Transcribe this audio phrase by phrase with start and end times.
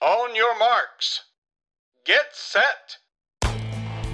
[0.00, 1.20] On your marks.
[2.06, 2.98] Get set!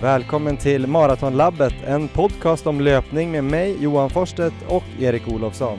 [0.02, 5.78] Välkommen till Maratonlabbet, en podcast om löpning med mig, Johan Forsstedt och Erik Olofsson.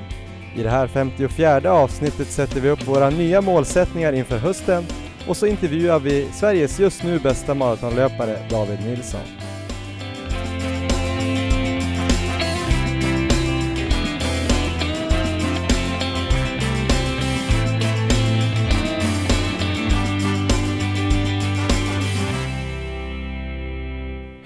[0.55, 4.85] I det här 54 avsnittet sätter vi upp våra nya målsättningar inför hösten
[5.27, 9.44] och så intervjuar vi Sveriges just nu bästa maratonlöpare, David Nilsson.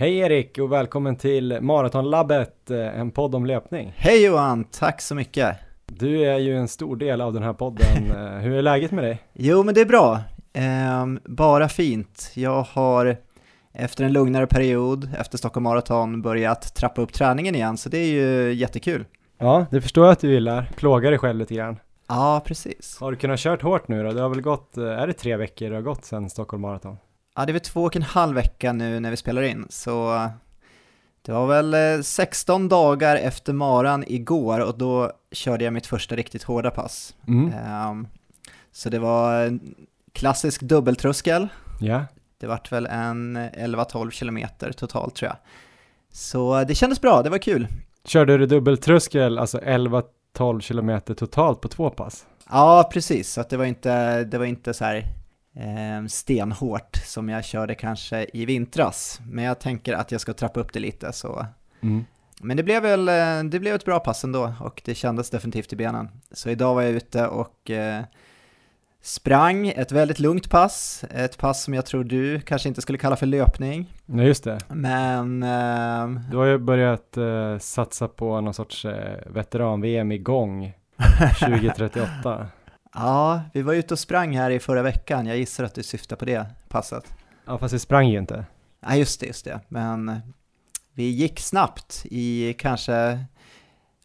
[0.10, 3.94] Hej Erik och välkommen till Maratonlabbet, eh, en podd om löpning.
[3.98, 5.58] Hej Johan, tack så mycket.
[5.86, 7.86] Du är ju en stor del av den här podden.
[8.12, 9.22] Eh, Hur är läget med dig?
[9.34, 10.20] Jo, men det är bra.
[10.54, 12.32] Ehm, bara fint.
[12.36, 13.18] Jag har
[13.74, 18.12] efter en lugnare period, efter Stockholm Marathon, börjat trappa upp träningen igen, så det är
[18.12, 19.06] ju jättekul.
[19.38, 20.72] Ja, det förstår jag att du gillar.
[20.76, 21.80] Plåga dig själv lite grann.
[22.08, 22.98] Ja, precis.
[23.00, 24.12] Har du kunnat kört hårt nu då?
[24.12, 26.98] Det har väl gått, eh, är det tre veckor det har gått sedan Stockholm Marathon?
[27.40, 30.28] Ja, det är väl två och en halv vecka nu när vi spelar in, så
[31.22, 36.16] det var väl eh, 16 dagar efter maran igår och då körde jag mitt första
[36.16, 37.16] riktigt hårda pass.
[37.28, 37.54] Mm.
[37.54, 38.08] Ehm,
[38.72, 39.60] så det var
[40.14, 41.48] klassisk dubbeltröskel.
[41.80, 42.06] Ja,
[42.40, 45.38] Det vart väl en 11-12 kilometer totalt tror jag.
[46.12, 47.68] Så det kändes bra, det var kul.
[48.06, 52.26] körde du dubbeltröskel, alltså 11-12 kilometer totalt på två pass?
[52.50, 55.19] Ja, precis, så det var inte, det var inte så här
[55.56, 59.20] eh, stenhårt som jag körde kanske i vintras.
[59.24, 61.46] Men jag tänker att jag ska trappa upp det lite så.
[61.82, 62.06] Mm.
[62.42, 65.74] Men det blev väl, eh, det blev ett bra pass ändå och det kändes definitivt
[65.74, 66.10] i benen.
[66.32, 68.04] Så idag var jag ute och eh,
[69.02, 73.16] sprang ett väldigt lugnt pass, ett pass som jag tror du kanske inte skulle kalla
[73.16, 73.94] för löpning.
[74.06, 74.60] Nej, just det.
[74.68, 78.86] Men ehm, Du har ju börjat eh, satsa på någon sorts
[79.26, 80.74] veteran-VM igång
[81.40, 82.48] 2038.
[82.94, 85.26] Ja, vi var ute och sprang här i förra veckan.
[85.26, 87.14] Jag gissar att du syftar på det passet.
[87.46, 88.46] Ja, fast det sprang ju inte.
[88.86, 89.60] Ja, just det, just det.
[89.68, 90.20] Men
[90.94, 93.20] vi gick snabbt i kanske...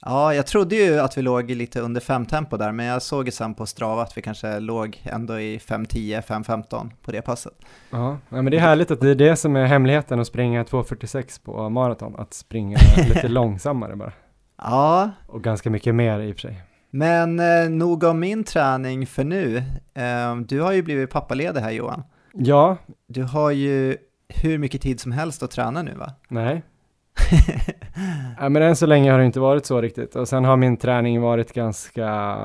[0.06, 3.26] Ja, jag trodde ju att vi låg lite under 5 tempo där, men jag såg
[3.26, 7.54] ju sen på Strava att vi kanske låg ändå i 5.10, 5.15 på det passet.
[7.90, 10.62] Ja, ja, men det är härligt att det är det som är hemligheten att springa
[10.62, 12.78] 2.46 på maraton, att springa
[13.08, 14.12] lite långsammare bara.
[14.58, 16.62] Ja, Och ganska mycket mer i och för sig.
[16.96, 19.56] Men eh, nog om min träning för nu.
[19.94, 22.02] Eh, du har ju blivit pappaledig här Johan.
[22.32, 23.96] Ja, Du har ju
[24.28, 26.12] hur mycket tid som helst att träna nu va?
[26.28, 26.62] nej.
[28.40, 30.16] Ja, men än så länge har det inte varit så riktigt.
[30.16, 32.36] Och sen har min träning varit ganska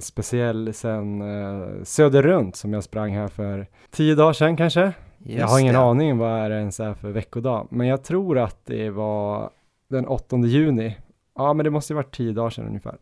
[0.00, 4.80] speciell sen eh, Söderrunt som jag sprang här för tio dagar sedan kanske.
[4.80, 4.92] jag
[5.40, 5.80] Just har ingen det.
[5.80, 7.66] aning vad det ens är för veckodag.
[7.70, 9.50] Men jag tror att det var
[9.90, 10.96] den 8 juni.
[11.36, 12.96] Ja, men det måste ju varit tio dagar sedan ungefär.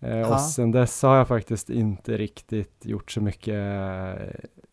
[0.00, 4.26] Eh, och sen dess har jag faktiskt inte riktigt gjort så mycket eh,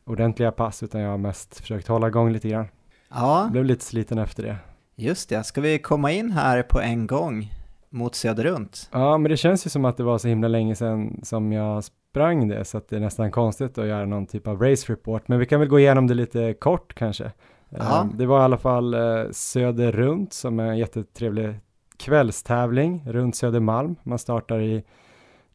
[0.06, 2.66] ordentliga pass, utan jag har mest försökt hålla igång lite grann.
[3.10, 4.56] Ja, Blev lite sliten efter det.
[4.96, 5.44] just det.
[5.44, 7.52] Ska vi komma in här på en gång
[7.90, 8.90] mot Söderrunt?
[8.92, 11.84] Ja, men det känns ju som att det var så himla länge sedan som jag
[11.84, 15.28] sprang det, så att det är nästan konstigt att göra någon typ av race report.
[15.28, 17.32] Men vi kan väl gå igenom det lite kort kanske.
[17.70, 18.00] Ja.
[18.02, 21.56] Eh, Det var i alla fall eh, Söder runt som är en jättetrevlig
[21.98, 23.96] kvällstävling runt Södermalm.
[24.04, 24.84] Man startar i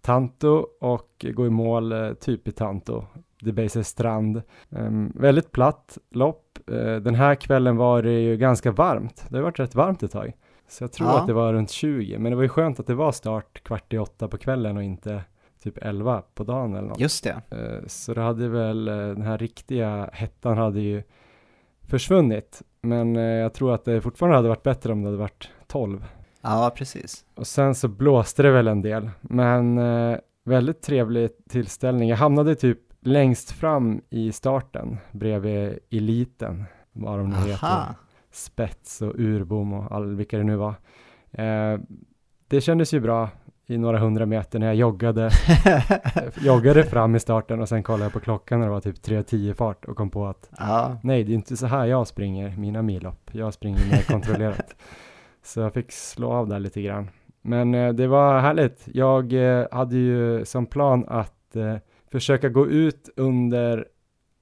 [0.01, 3.05] Tanto och går i mål eh, typ i Tanto.
[3.41, 4.43] Debaser strand.
[4.71, 6.59] Ehm, väldigt platt lopp.
[6.71, 9.25] Eh, den här kvällen var det ju ganska varmt.
[9.31, 10.33] Det har varit rätt varmt ett tag.
[10.69, 11.21] Så jag tror Ja.
[11.21, 12.19] att det var runt 20.
[12.19, 14.83] Men det var ju skönt att det var start kvart i åtta på kvällen och
[14.83, 15.23] inte
[15.63, 17.01] typ 11 på dagen eller något.
[17.01, 17.43] Just det.
[17.51, 21.03] Eh, Så det hade väl, den här riktiga hettan hade ju
[21.87, 22.63] försvunnit.
[22.81, 26.05] Men jag tror att det fortfarande hade varit bättre om det hade varit 12.
[26.41, 27.25] Ja, precis.
[27.35, 29.11] Och sen så blåste det väl en del.
[29.21, 32.09] Men eh, väldigt trevlig tillställning.
[32.09, 36.65] Jag hamnade typ längst fram i starten bredvid eliten.
[36.93, 37.85] Vad de nu heter.
[38.33, 40.75] Spets och Urbom och all, vilka det nu var.
[41.33, 41.79] Eh,
[42.49, 43.29] det kändes ju bra
[43.67, 45.31] i några hundra meter när jag joggade
[46.41, 49.55] joggade fram i starten och sen kollade jag på klockan när det var typ 3.10
[49.55, 52.83] fart och kom på att ja, nej, det är inte så här jag springer mina
[52.83, 53.31] millopp.
[53.33, 54.75] Jag springer mer kontrollerat.
[55.49, 57.11] Så jag fick slå av där lite grann.
[57.43, 58.89] Men eh, det var härligt.
[58.95, 61.77] Jag eh, hade ju som plan att eh,
[62.13, 63.87] försöka gå ut under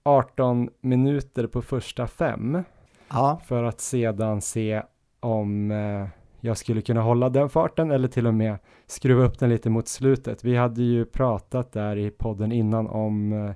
[0.02, 2.62] 18 minuter på första fem
[3.08, 4.82] ja, för att sedan se
[5.20, 6.08] om eh,
[6.40, 9.88] jag skulle kunna hålla den farten eller till och med skruva upp den lite mot
[9.88, 10.44] slutet.
[10.44, 13.50] Vi hade ju pratat där i podden innan om eh,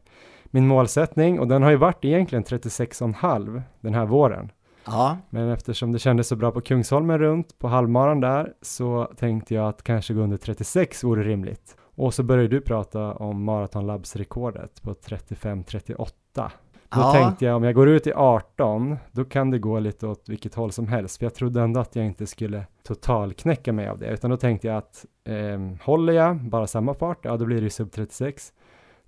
[0.44, 4.50] min målsättning och den har ju varit egentligen 36,5 den här våren.
[4.90, 9.54] Ja, Men eftersom det kändes så bra på Kungsholmen runt på halvmaran där så tänkte
[9.54, 11.76] jag att kanske gå under 36 vore rimligt.
[11.94, 16.06] Och så började du prata om Marathon Labs rekordet på 35-38.
[16.34, 17.12] Då Ja.
[17.12, 20.54] tänkte jag om jag går ut i 18, då kan det gå lite åt vilket
[20.54, 21.18] håll som helst.
[21.18, 24.06] För jag trodde ändå att jag inte skulle totalknäcka mig av det.
[24.06, 27.62] Utan då tänkte jag att ehm, håller jag bara samma fart, ja då blir det
[27.62, 28.52] ju sub 36.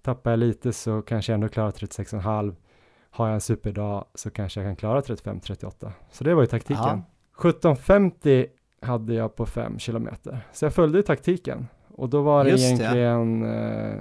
[0.02, 2.54] Tappar jag lite så kanske jag ändå klarar 36,5.
[3.14, 5.90] Har jag en superdag så kanske jag kan klara 35-38.
[6.10, 7.02] Så det var ju taktiken.
[7.38, 8.46] 17.50
[8.80, 10.46] hade jag på 5 kilometer.
[10.52, 11.66] Så jag följde taktiken.
[11.88, 14.00] Och då var det Just egentligen eh,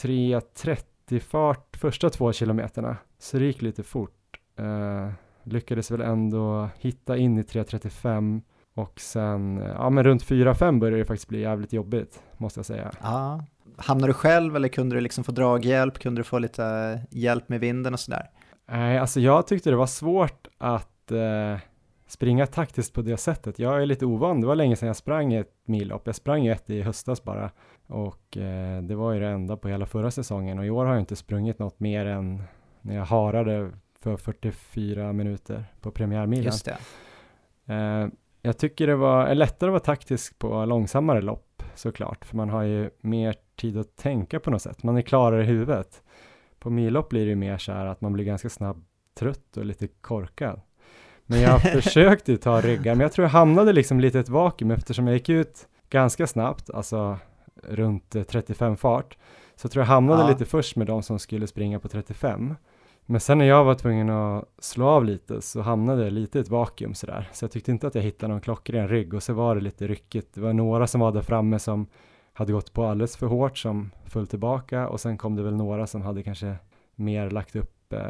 [0.00, 2.96] 3.30 fart första två kilometerna.
[3.18, 4.40] Så det gick lite fort.
[4.58, 5.10] Eh,
[5.42, 8.40] lyckades väl ändå hitta in i 3.35
[8.74, 12.66] och sen, eh, ja men runt 4-5 började det faktiskt bli jävligt jobbigt, måste jag
[12.66, 12.90] säga.
[13.02, 13.44] Ja.
[13.76, 15.98] Hamnade du själv eller kunde du liksom få draghjälp?
[15.98, 18.30] Kunde du få lite hjälp med vinden och sådär?
[18.72, 21.58] Nej, alltså jag tyckte det var svårt att eh,
[22.06, 23.58] springa taktiskt på det sättet.
[23.58, 26.02] Jag är lite ovan, det var länge sedan jag sprang ett millopp.
[26.04, 27.50] Jag sprang ju ett i höstas bara
[27.86, 30.92] och eh, det var ju det enda på hela förra säsongen och i år har
[30.92, 32.42] jag inte sprungit något mer än
[32.80, 33.70] när jag harade
[34.00, 36.44] för 44 minuter på premiärmilen.
[36.44, 36.76] Just det.
[37.74, 38.08] Eh,
[38.42, 42.50] jag tycker det var är lättare att vara taktisk på långsammare lopp såklart, för man
[42.50, 44.82] har ju mer tid att tänka på något sätt.
[44.82, 46.02] Man är klarare i huvudet.
[46.60, 48.80] På millopp blir det mer så här att man blir ganska snabbt
[49.18, 50.60] trött och lite korkad.
[51.26, 54.70] Men jag försökte ta ryggar, men jag tror jag hamnade liksom lite i ett vakuum
[54.70, 57.18] eftersom jag gick ut ganska snabbt, alltså
[57.62, 59.18] runt eh, 35 fart.
[59.56, 60.28] Så jag tror jag hamnade Ja.
[60.28, 62.54] lite först med de som skulle springa på 35.
[63.06, 66.40] Men sen när jag var tvungen att slå av lite så hamnade jag lite i
[66.40, 67.28] ett vakuum sådär.
[67.32, 69.86] Så jag tyckte inte att jag hittade någon klockren rygg och så var det lite
[69.86, 70.34] ryckigt.
[70.34, 71.86] Det var några som var där framme som
[72.40, 75.86] hade gått på alldeles för hårt som föll tillbaka och sen kom det väl några
[75.86, 76.56] som hade kanske
[76.94, 78.00] mer lagt upp eh,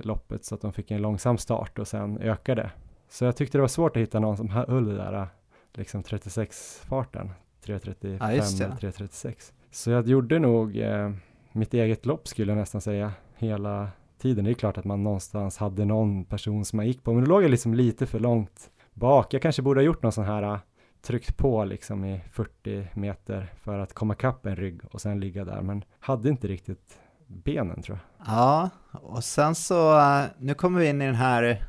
[0.00, 2.70] loppet så att de fick en långsam start och sen ökade.
[3.08, 5.26] Så jag tyckte det var svårt att hitta någon som höll det där
[5.72, 7.30] liksom 36-farten,
[7.64, 8.76] 3.35, Ja, just det.
[8.80, 9.52] 3.36.
[9.70, 11.10] Så jag gjorde nog eh,
[11.52, 13.88] mitt eget lopp skulle jag nästan säga hela
[14.18, 14.44] tiden.
[14.44, 17.28] Det är klart att man någonstans hade någon person som man gick på, men då
[17.28, 19.34] låg jag liksom lite för långt bak.
[19.34, 20.58] Jag kanske borde ha gjort någon sån här,
[21.02, 25.44] tryckt på liksom i 40 meter för att komma kapp en rygg och sen ligga
[25.44, 28.26] där, men hade inte riktigt benen tror jag.
[28.34, 31.64] Ja, och sen så, eh, nu kommer vi in i den här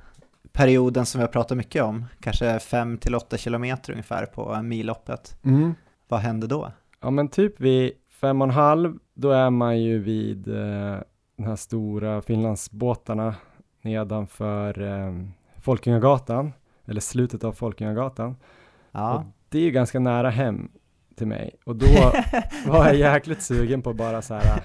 [0.52, 5.38] perioden som vi har pratat mycket om, kanske 5 till 8 kilometer ungefär på milloppet.
[6.08, 6.72] Vad hände då?
[7.02, 10.98] Ja men typ vid fem och en halv, då är man ju vid eh,
[11.38, 13.36] de här stora Finlandsbåtarna
[13.82, 15.14] nedanför eh,
[15.62, 16.54] Folkungagatan,
[16.86, 18.36] eller slutet av Folkungagatan.
[18.94, 20.72] Och Ja, det är ju ganska nära hem
[21.18, 21.86] till mig och då
[22.68, 24.62] var jag jäkligt sugen på bara så här,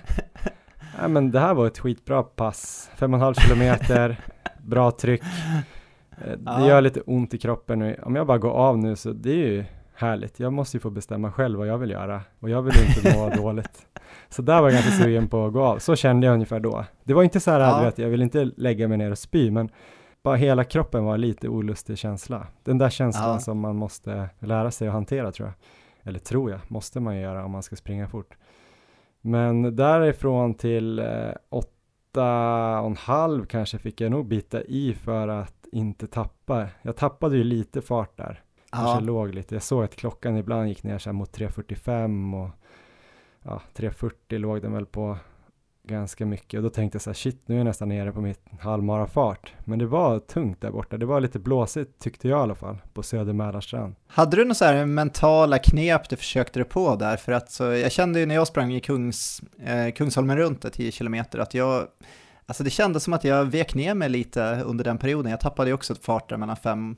[1.03, 4.21] ja men det här var ett skitbra pass, fem och halv kilometer,
[4.63, 5.23] bra tryck,
[6.25, 6.69] Eh, det Ja.
[6.69, 9.35] gör lite ont i kroppen och om jag bara går av nu så det är
[9.49, 9.65] ju
[9.95, 13.17] härligt, jag måste ju få bestämma själv vad jag vill göra och jag vill inte
[13.19, 13.87] må dåligt.
[14.29, 16.85] Så där var jag ganska sugen på att gå av, så kände jag ungefär då.
[17.05, 17.81] Det var inte så här, Ja.
[17.81, 19.69] vet, jag vill inte lägga mig ner och spy, men
[20.23, 22.47] bara hela kroppen var lite olustig känsla.
[22.65, 23.39] Den där känslan Ja.
[23.39, 25.55] som man måste lära sig att hantera tror jag.
[26.09, 28.37] Eller tror jag, måste man göra om man ska springa fort.
[29.21, 35.29] Men därifrån till eh, åtta och en halv kanske fick jag nog bita i för
[35.29, 36.67] att inte tappa.
[36.83, 38.43] Jag tappade ju lite fart där.
[38.71, 39.55] Kanske ja, låg lite.
[39.55, 42.51] Jag såg att klockan ibland gick ner så mot 3.45 och
[43.43, 45.17] ja, 3.40 låg den väl på
[45.89, 48.21] ganska mycket och då tänkte jag så här shit nu är jag nästan nere på
[48.21, 49.53] mitt halvmarafart.
[49.65, 50.97] Men det var tungt där borta.
[50.97, 53.95] Det var lite blåsigt tyckte jag i alla fall på Söder Mälarstrand.
[54.07, 57.17] Hade du några så här mentala knep du försökte dig på där?
[57.17, 60.71] För att så, jag kände ju när jag sprang i Kungs, eh, Kungsholmen runt, där,
[60.71, 61.87] 10 kilometer, att jag,
[62.47, 65.31] alltså det kändes som att jag vek ner mig lite under den perioden.
[65.31, 66.97] Jag tappade ju också ett fart där mellan 5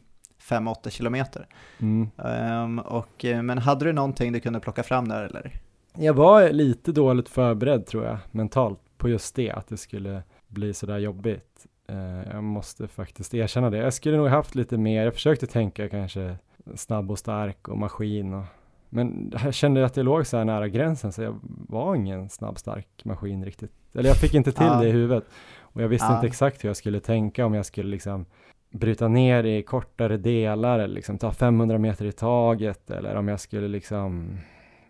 [0.49, 1.47] 5-8 kilometer.
[1.81, 2.11] Mm.
[2.25, 5.61] Ehm, och, eh, men hade du någonting du kunde plocka fram där eller?
[5.97, 10.75] Jag var lite dåligt förberedd tror jag mentalt på just det, att det skulle bli
[10.75, 11.67] sådär jobbigt.
[11.89, 13.77] Eh, jag måste faktiskt erkänna det.
[13.79, 16.37] Jag skulle nog haft lite mer, jag försökte tänka kanske
[16.75, 18.45] snabb och stark och maskin och
[18.93, 22.59] men jag kände att jag låg så här nära gränsen så jag var ingen snabb
[22.59, 23.73] stark maskin riktigt.
[23.95, 24.81] Eller jag fick inte till Ja.
[24.81, 25.25] det i huvudet.
[25.61, 26.15] Och jag visste Ja.
[26.15, 28.25] inte exakt hur jag skulle tänka om jag skulle liksom
[28.71, 33.41] bryta ner i kortare delar eller liksom ta 500 meter i taget eller om jag
[33.41, 34.39] skulle liksom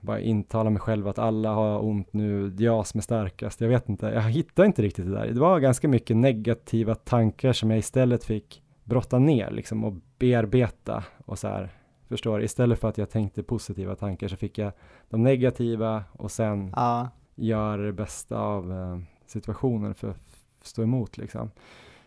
[0.01, 3.61] bara intala mig själv att alla har ont nu, det är jag som är starkast.
[3.61, 5.27] Jag vet inte, jag hittade inte riktigt det där.
[5.27, 11.05] Det var ganska mycket negativa tankar som jag istället fick brotta ner liksom och bearbeta
[11.27, 11.69] och så här.
[12.09, 12.43] Förstår?
[12.43, 14.73] Istället för att jag tänkte positiva tankar så fick jag
[15.09, 21.19] de negativa och sen Ja, göra det bästa av eh, situationen för att stå emot
[21.19, 21.51] liksom.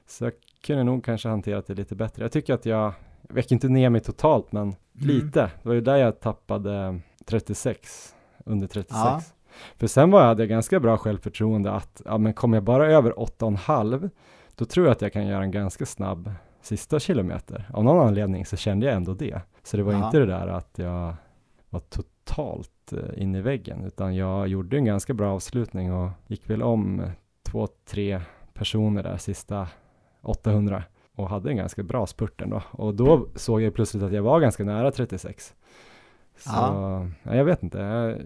[0.07, 0.33] Så jag
[0.65, 2.23] kunde nog kanske hanterat det lite bättre.
[2.23, 2.93] Jag tycker att jag,
[3.27, 5.07] jag vek inte ner mig totalt men Mm.
[5.07, 5.41] lite.
[5.63, 8.15] Det var ju där jag tappade 36,
[8.45, 8.99] under 36.
[9.03, 9.21] Ja.
[9.77, 12.91] För sen var jag, hade jag ganska bra självförtroende att, ja men kommer jag bara
[12.91, 14.09] över 8,5
[14.55, 17.69] då tror jag att jag kan göra en ganska snabb sista kilometer.
[17.73, 19.41] Av någon anledning så kände jag ändå det.
[19.63, 20.05] Så det var Ja.
[20.05, 21.15] inte det där att jag
[21.69, 26.49] var totalt eh, in i väggen, utan jag gjorde en ganska bra avslutning och gick
[26.49, 27.01] väl om
[27.43, 28.21] två, tre
[28.53, 29.67] personer där sista
[30.21, 30.83] 800
[31.15, 32.63] och hade en ganska bra spurt ändå.
[32.71, 35.53] Och då såg jag plötsligt att jag var ganska nära 36.
[36.37, 37.07] Så Ja.
[37.23, 38.17] ja, jag vet inte, jag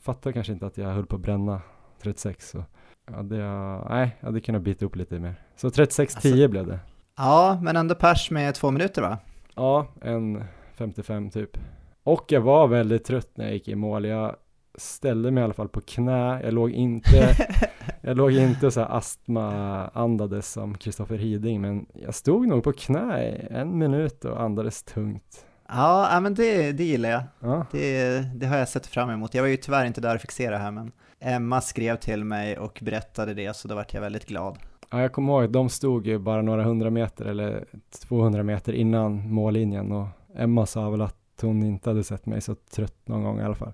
[0.00, 1.60] fattar kanske inte att jag höll på att bränna
[2.02, 2.50] 36.
[2.50, 2.64] Så
[3.04, 5.34] hade jag, nej, jag hade kunnat bita upp lite mer.
[5.56, 6.78] Så 36-10 Alltså- blev det.
[7.16, 9.18] Ja, men ändå pers med två minuter va?
[9.54, 10.44] Ja, en
[10.74, 11.58] 55 typ.
[12.02, 14.04] Och jag var väldigt trött när jag gick i mål.
[14.04, 14.36] Jag
[14.74, 16.40] ställde mig i alla fall på knä.
[16.42, 17.28] Jag låg inte,
[18.00, 19.48] jag låg inte så här astma
[19.88, 24.82] andades som Kristoffer Hiding, men jag stod nog på knä i en minut och andades
[24.82, 25.46] tungt.
[25.74, 27.22] Ja, men det, det gillar jag.
[27.40, 29.34] Ja, Det, det har jag sett fram emot.
[29.34, 32.24] Jag var ju tyvärr inte där och fick se det här, men Emma skrev till
[32.24, 34.58] mig och berättade det, så då vart jag väldigt glad.
[34.90, 37.64] ja jag kommer ihåg att de stod ju bara några hundra meter eller
[38.08, 42.54] 200 meter innan mållinjen och Emma sa väl att hon inte hade sett mig så
[42.54, 43.72] trött någon gång i alla fall.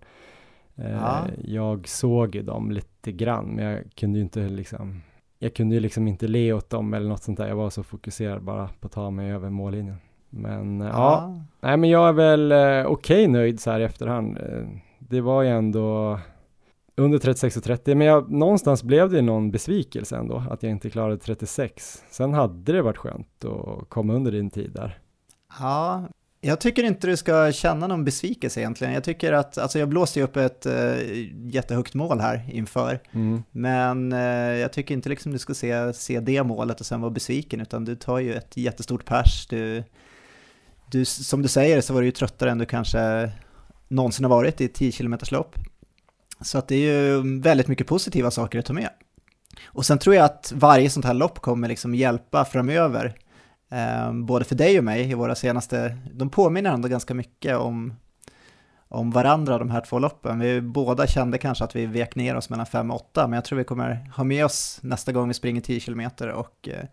[0.76, 1.24] Eh, Ja.
[1.44, 5.02] Jag såg ju dem lite grann, men jag kunde ju inte liksom,
[5.38, 7.48] jag kunde ju liksom inte le åt dem eller något sånt där.
[7.48, 9.96] Jag var så fokuserad bara på att ta mig över mållinjen.
[10.30, 14.38] Men eh, ja, nej men jag är väl eh, okej nöjd så här i efterhand.
[14.38, 14.66] Eh,
[14.98, 16.18] det var ju ändå
[16.96, 20.90] under 36 och 30, men jag, någonstans blev det någon besvikelse ändå att jag inte
[20.90, 22.02] klarade 36.
[22.10, 24.98] Sen hade det varit skönt att komma under din tid där.
[25.60, 26.08] Ja,
[26.40, 28.94] jag tycker inte du ska känna någon besvikelse egentligen.
[28.94, 30.94] Jag tycker att, alltså jag blåste ju upp ett eh,
[31.34, 33.42] jättehögt mål här inför, Mm.
[33.50, 37.10] men eh, jag tycker inte liksom du ska se, se det målet och sen vara
[37.10, 39.46] besviken, utan du tar ju ett jättestort pers.
[39.46, 39.84] Du,
[40.90, 43.30] du, som du säger så var du ju tröttare än du kanske
[43.88, 45.54] någonsin har varit i ett 10 km lopp.
[46.40, 48.90] Så att det är ju väldigt mycket positiva saker att ta med.
[49.64, 53.16] Och sen tror jag att varje sånt här lopp kommer liksom hjälpa framöver
[53.70, 57.94] Eh, både för dig och mig i våra senaste, de påminner ändå ganska mycket om,
[58.88, 60.38] om varandra de här två loppen.
[60.38, 63.44] Vi båda kände kanske att vi vek ner oss mellan 5 och 8, men jag
[63.44, 66.84] tror vi kommer ha med oss nästa gång vi springer 10 km och eh,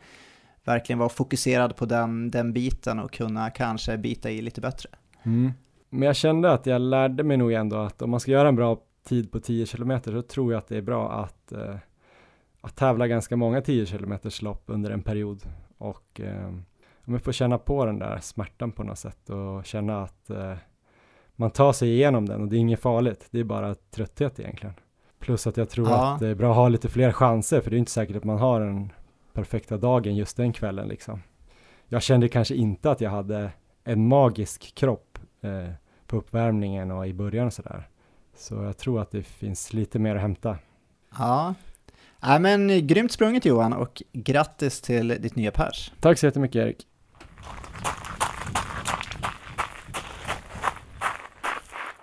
[0.66, 4.90] verkligen vara fokuserad på den, den biten och kunna kanske bita i lite bättre.
[5.24, 5.52] Mm.
[5.90, 8.56] Men jag kände att jag lärde mig nog ändå att om man ska göra en
[8.56, 11.76] bra tid på 10 kilometer så tror jag att det är bra att, eh,
[12.62, 15.44] att tävla ganska många 10 kilometers lopp under en period
[15.78, 16.48] och eh,
[17.08, 20.54] om jag får känna på den där smärtan på något sätt och känna att eh,
[21.36, 24.76] man tar sig igenom den och det är inget farligt, det är bara trötthet egentligen.
[25.20, 26.14] Plus att jag tror Ja.
[26.14, 28.24] att det är bra att ha lite fler chanser för det är inte säkert att
[28.24, 28.92] man har den
[29.36, 31.24] perfekta dagen just den kvällen liksom.
[31.88, 33.52] Jag kände kanske inte att jag hade
[33.84, 35.70] en magisk kropp eh,
[36.08, 37.88] på uppvärmningen och i början och sådär.
[38.36, 40.58] Så jag tror att det finns lite mer att hämta.
[41.18, 41.54] Ja,
[42.28, 45.92] Nej, men grymt sprunget Johan och grattis till ditt nya pers.
[46.00, 46.88] Tack så jättemycket Erik.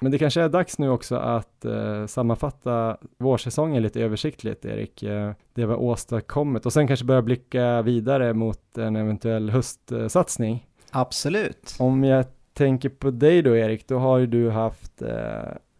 [0.03, 5.03] Men det kanske är dags nu också att eh, sammanfatta vårsäsongen lite översiktligt Erik.
[5.03, 10.67] Eh, det vi har åstadkommit och sen kanske börja blicka vidare mot en eventuell höstsatsning.
[10.91, 11.77] Absolut.
[11.79, 15.09] Om jag tänker på dig då Erik, då har ju du haft eh,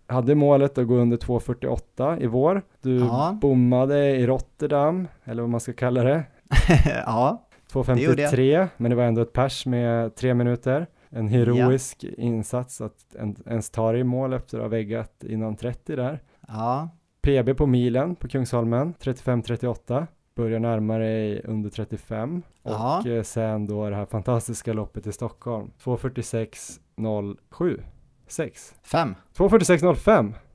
[0.07, 2.63] hade målet att gå under 2.48 i vår.
[2.83, 3.39] Du Ja.
[3.41, 6.23] bommade i Rotterdam, eller vad man ska kalla det.
[7.07, 7.93] ja, gjorde
[8.27, 10.87] 2.53, men det var ändå ett pers med tre minuter.
[11.15, 15.57] En heroisk insats att en, ens ta det i mål efter att ha väggat innan
[15.57, 16.23] 30 där.
[16.49, 16.89] ja,
[17.23, 20.07] PB på milen på Kungsholmen, 35-38.
[20.35, 22.43] Börjar närma dig under 35.
[22.63, 22.99] Ja.
[22.99, 27.83] Och eh, sen då det här fantastiska loppet i Stockholm, 2.46.07.
[28.27, 28.75] 6.
[28.83, 29.15] fem.
[29.37, 30.33] 2.46.05.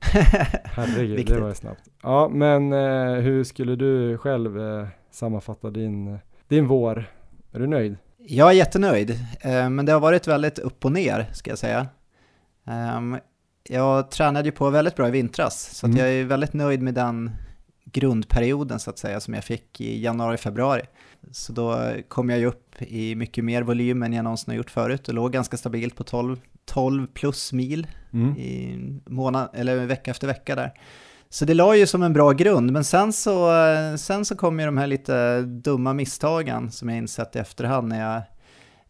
[0.64, 1.88] Herregud, det var ju snabbt.
[2.02, 7.04] Ja, men eh, hur skulle du själv eh, sammanfatta din, din vår?
[7.52, 7.96] Är du nöjd?
[8.26, 9.10] Jag är jättenöjd,
[9.40, 11.86] eh, men det har varit väldigt upp och ner ska jag säga.
[12.66, 13.18] Ehm,
[13.70, 15.98] Jag tränade ju på väldigt bra i vintras, så Mm.
[15.98, 17.30] jag är väldigt nöjd med den
[17.84, 20.82] grundperioden så att säga som jag fick i januari-februari.
[21.32, 24.70] Så då kom jag ju upp i mycket mer volym än jag någonsin har gjort
[24.70, 28.36] förut och låg ganska stabilt på 12, 12 plus mil Mm.
[28.36, 30.72] i månad, eller vecka efter vecka där.
[31.30, 33.50] Så det la ju som en bra grund, men sen så,
[33.98, 38.00] sen så kom ju de här lite dumma misstagen som jag insett i efterhand när
[38.00, 38.22] jag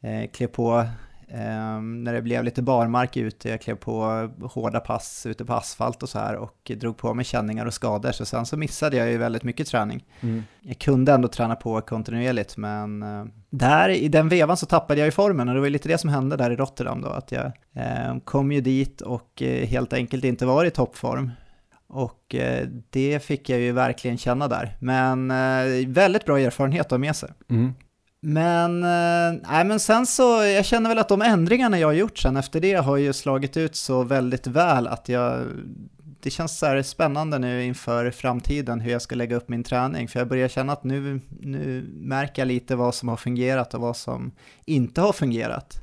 [0.01, 0.79] eh, klev på,
[1.29, 6.03] eh, när det blev lite barmark ute, jag klev på hårda pass ute på asfalt
[6.03, 9.11] och så här och drog på mig känningar och skador, så sen så missade jag
[9.11, 10.05] ju väldigt mycket träning.
[10.21, 10.45] Mm.
[10.61, 15.07] Jag kunde ändå träna på kontinuerligt, men eh, där i den vevan så tappade jag
[15.07, 17.33] ju formen och det var ju lite det som hände där i Rotterdam då, att
[17.33, 21.31] jag eh, kom ju dit och eh, helt enkelt inte var i toppform.
[21.89, 24.77] Och eh, det fick jag ju verkligen känna där.
[24.81, 27.31] Men eh, väldigt bra erfarenhet att ha med sig.
[27.51, 27.73] Mm.
[28.21, 32.19] Men, eh, nej, men sen så, jag känner väl att de ändringarna jag har gjort
[32.19, 35.47] sen efter det har ju slagit ut så väldigt väl att jag,
[36.23, 40.09] det känns så här spännande nu inför framtiden hur jag ska lägga upp min träning.
[40.09, 43.81] För jag börjar känna att nu, nu märker jag lite vad som har fungerat och
[43.81, 44.33] vad som
[44.65, 45.81] inte har fungerat.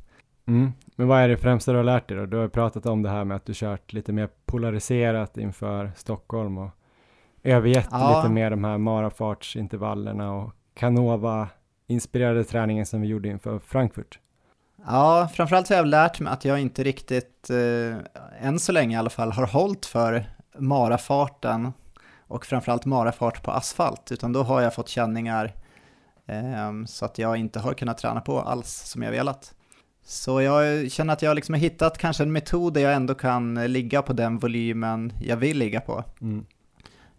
[0.47, 0.71] Mm.
[0.95, 2.25] Men vad är det främsta du har lärt dig då?
[2.25, 6.57] Du har pratat om det här med att du kört lite mer polariserat inför Stockholm
[6.57, 6.69] och
[7.43, 8.17] övergett Ja.
[8.17, 11.47] lite mer de här marafartsintervallerna och Canova
[11.87, 14.19] inspirerade träningen som vi gjorde inför Frankfurt.
[14.87, 18.95] Ja, framförallt så har jag lärt mig att jag inte riktigt, eh, än så länge
[18.95, 20.25] i alla fall, har hållit för
[20.57, 21.73] marafarten
[22.27, 25.53] och framförallt marafart på asfalt, utan då har jag fått känningar
[26.25, 29.55] eh, så att jag inte har kunnat träna på alls som jag velat.
[30.07, 33.71] Så jag känner att jag liksom har hittat kanske en metod där jag ändå kan
[33.71, 36.03] ligga på den volymen jag vill ligga på.
[36.21, 36.45] Mm.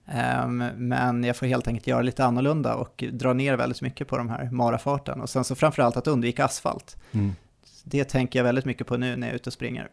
[0.07, 4.19] Ehm, Men jag får helt enkelt göra lite annorlunda och dra ner väldigt mycket på
[4.19, 5.21] de här marafarten.
[5.21, 6.97] Och sen så framförallt att undvika asfalt.
[7.13, 7.33] Mm.
[7.85, 9.89] Det tänker jag väldigt mycket på nu när jag är ute och springer.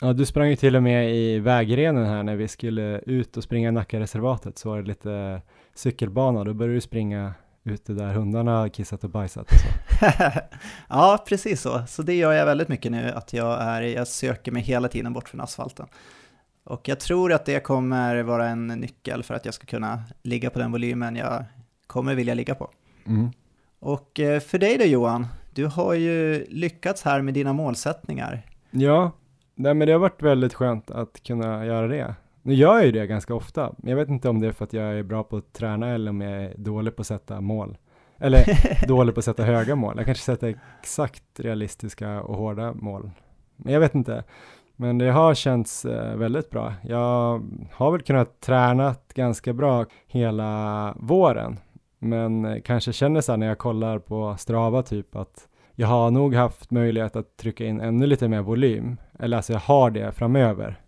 [0.00, 3.42] Ja, du sprang ju till och med i vägrenen här när vi skulle ut och
[3.42, 5.42] springa Nackareservatet så var det lite
[5.74, 10.06] cykelbana, då började du springa ute där hundarna kissat och bajsat och så.
[10.88, 11.82] ja, precis så.
[11.86, 15.12] Så det gör jag väldigt mycket nu, att jag, är, jag söker mig hela tiden
[15.12, 15.86] bort från asfalten.
[16.64, 20.50] Och jag tror att det kommer vara en nyckel för att jag ska kunna ligga
[20.50, 21.44] på den volymen jag
[21.86, 22.70] kommer vilja ligga på.
[23.06, 23.30] Mm.
[23.78, 28.42] Och eh, för dig då Johan, du har ju lyckats här med dina målsättningar.
[28.70, 29.12] Ja,
[29.54, 32.14] nej, men det har varit väldigt skönt att kunna göra det.
[32.42, 34.64] Nu gör jag ju det ganska ofta, men jag vet inte om det är för
[34.64, 37.40] att jag är bra på att träna eller om jag är dålig på att sätta
[37.40, 37.76] mål.
[38.18, 38.44] Eller
[38.88, 39.94] dålig på att sätta höga mål.
[39.96, 43.10] Jag kanske sätter exakt realistiska och hårda mål.
[43.56, 44.24] Men jag vet inte.
[44.76, 46.74] Men det har känts eh, väldigt bra.
[46.82, 47.42] Jag
[47.72, 51.58] har väl kunnat träna ganska bra hela våren.
[51.98, 56.10] Men eh, kanske känner så här när jag kollar på Strava typ att jag har
[56.10, 58.96] nog haft möjlighet att trycka in ännu lite mer volym.
[59.18, 60.80] Eller alltså jag har det framöver.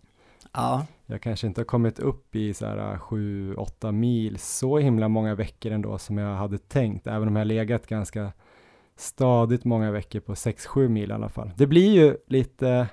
[0.53, 5.35] Ja, Jag kanske inte har kommit upp i så här 7-8 mil så himla många
[5.35, 8.31] veckor ändå som jag hade tänkt, även om jag legat ganska
[8.95, 11.51] stadigt många veckor på 6-7 mil i alla fall.
[11.57, 12.87] Det blir ju lite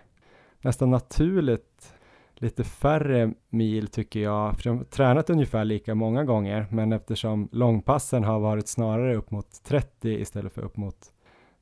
[0.60, 1.94] nästan naturligt
[2.34, 7.48] lite färre mil tycker jag, för jag har tränat ungefär lika många gånger, men eftersom
[7.52, 11.12] långpassen har varit snarare upp mot 30 istället för upp mot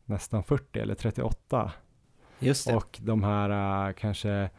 [0.05, 1.73] nästan 40 eller 38
[2.39, 2.77] just det.
[2.77, 4.51] och de här äh, kanske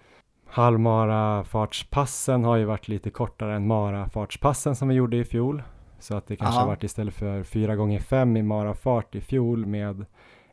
[0.50, 5.64] halvmarafartspassen har ju varit lite kortare än marafartspassen som vi gjorde i fjol.
[6.00, 6.62] Så att det kanske Aha.
[6.62, 10.06] har varit istället för 4 gånger 5 i marafart i fjol med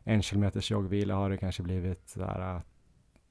[0.03, 2.61] en kilometers joggvila har det kanske blivit så här äh,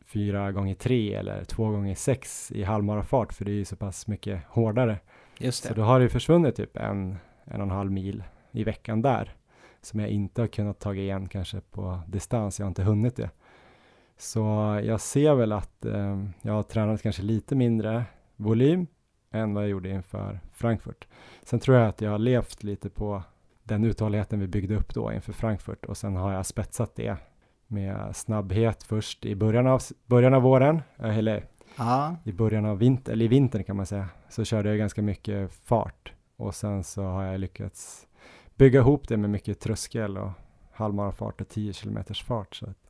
[0.07, 4.07] 4 gånger 3 eller 2 gånger 6 i halvmarafart för det är ju så pass
[4.07, 4.98] mycket hårdare.
[5.38, 5.81] Just Så det.
[5.81, 9.35] då har det ju försvunnit typ en, en och en halv mil i veckan där.
[9.83, 12.59] Som jag inte har kunnat ta igen kanske på distans.
[12.59, 13.31] Jag har inte hunnit det.
[14.18, 14.40] Så
[14.85, 18.05] jag ser väl att eh, jag har tränat kanske lite mindre
[18.37, 18.87] volym
[19.31, 21.07] än vad jag gjorde inför Frankfurt.
[21.42, 23.22] Sen tror jag att jag har levt lite på
[23.62, 27.16] den uthålligheten vi byggde upp då inför Frankfurt och sen har jag spetsat det
[27.66, 31.44] med snabbhet först i början av, början av våren, eh, eller
[31.79, 35.02] Ja, i början av vinter, eller i vintern kan man säga, så körde jag ganska
[35.02, 38.07] mycket fart och sen så har jag lyckats
[38.57, 40.31] bygga ihop det med mycket tröskel och
[40.72, 42.55] halvmarafart och 10 kilometers fart.
[42.55, 42.86] Så att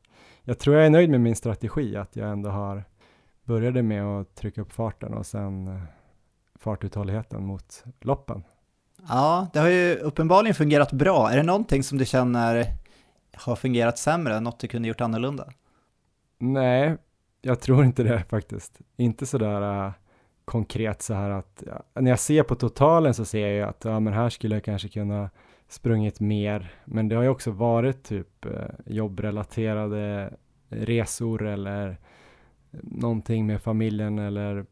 [0.47, 2.83] jag tror jag är nöjd med min strategi, att jag ändå har
[3.43, 5.81] började med att trycka upp farten och sen eh,
[6.55, 8.43] fartuthålligheten mot loppen.
[9.09, 11.31] ja, det har ju uppenbarligen fungerat bra.
[11.31, 12.65] Är det någonting som du känner
[13.35, 15.49] har fungerat sämre, något du kunde gjort annorlunda?
[16.37, 16.97] Nej,
[17.41, 18.79] jag tror inte det faktiskt.
[18.97, 19.91] Inte sådär uh,
[20.45, 23.85] konkret så här att ja, när jag ser på totalen så ser jag ju att
[23.85, 25.29] ja, men här skulle jag kanske kunna
[25.67, 26.71] sprungit mer.
[26.85, 28.51] Men det har ju också varit typ uh,
[28.85, 30.33] jobbrelaterade
[30.69, 31.97] resor eller
[32.81, 34.65] någonting med familjen eller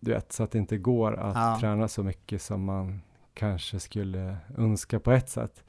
[0.00, 1.56] du vet så att det inte går att Ja.
[1.60, 3.00] träna så mycket som man
[3.34, 5.64] kanske skulle önska på ett sätt.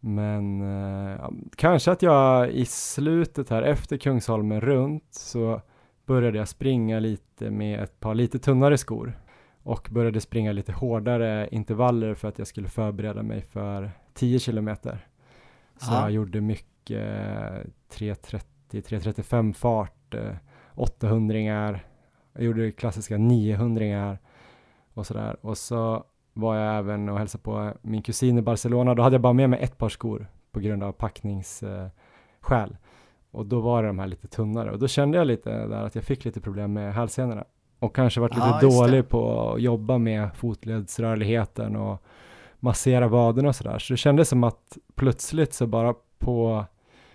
[0.00, 5.60] Men eh, kanske att jag i slutet här efter Kungsholmen runt så
[6.06, 9.18] började jag springa lite med ett par lite tunnare skor
[9.62, 15.06] och började springa lite hårdare intervaller för att jag skulle förbereda mig för 10 kilometer.
[15.76, 16.00] Så Ja.
[16.00, 20.32] jag gjorde mycket eh, 3.30, 3.35 fart, eh,
[20.74, 21.38] 800
[22.32, 24.18] jag gjorde klassiska 900
[24.94, 25.36] och sådär.
[25.40, 28.94] Och så var jag även och hälsade på min kusin i Barcelona.
[28.94, 32.76] Då hade jag bara med mig ett par skor på grund av packningsskäl.
[33.30, 35.94] Och då var det de här lite tunnare och då kände jag lite där att
[35.94, 37.44] jag fick lite problem med hälsenorna.
[37.78, 38.66] och kanske varit lite det.
[38.66, 42.02] dålig på att jobba med fotledsrörligheten och
[42.60, 43.78] massera vaderna och sådär.
[43.78, 46.64] Så det kändes som att plötsligt så bara på,